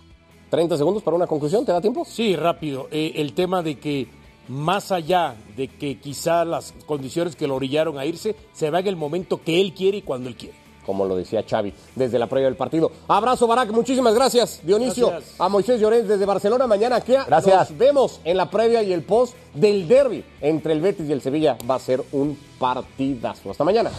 30 0.49 0.77
segundos 0.77 1.03
para 1.03 1.15
una 1.15 1.27
conclusión, 1.27 1.65
¿te 1.65 1.71
da 1.71 1.81
tiempo? 1.81 2.05
Sí, 2.05 2.35
rápido. 2.35 2.87
Eh, 2.91 3.13
el 3.15 3.33
tema 3.33 3.61
de 3.61 3.79
que 3.79 4.07
más 4.47 4.91
allá 4.91 5.35
de 5.55 5.67
que 5.67 5.99
quizá 5.99 6.43
las 6.43 6.73
condiciones 6.85 7.35
que 7.35 7.47
lo 7.47 7.55
orillaron 7.55 7.97
a 7.99 8.05
irse, 8.05 8.35
se 8.51 8.69
va 8.69 8.79
en 8.79 8.87
el 8.87 8.95
momento 8.95 9.41
que 9.41 9.61
él 9.61 9.73
quiere 9.73 9.99
y 9.99 10.01
cuando 10.01 10.27
él 10.27 10.35
quiere. 10.35 10.57
Como 10.89 11.05
lo 11.05 11.15
decía 11.15 11.45
Xavi 11.47 11.71
desde 11.93 12.17
la 12.17 12.25
previa 12.25 12.47
del 12.47 12.57
partido. 12.57 12.91
Abrazo, 13.07 13.45
Barak, 13.45 13.69
muchísimas 13.69 14.15
gracias, 14.15 14.59
Dionisio. 14.63 15.09
Gracias. 15.11 15.35
A 15.39 15.47
Moisés 15.47 15.79
Llorens 15.79 16.07
desde 16.07 16.25
Barcelona, 16.25 16.65
mañana 16.65 16.99
que 16.99 17.15
Gracias. 17.27 17.69
nos 17.69 17.77
vemos 17.77 18.19
en 18.23 18.35
la 18.37 18.49
previa 18.49 18.81
y 18.81 18.91
el 18.91 19.03
post 19.03 19.35
del 19.53 19.87
derby 19.87 20.25
entre 20.41 20.73
el 20.73 20.81
Betis 20.81 21.07
y 21.07 21.11
el 21.11 21.21
Sevilla. 21.21 21.59
Va 21.69 21.75
a 21.75 21.79
ser 21.79 22.03
un 22.11 22.35
partidazo. 22.57 23.51
Hasta 23.51 23.63
mañana. 23.63 23.91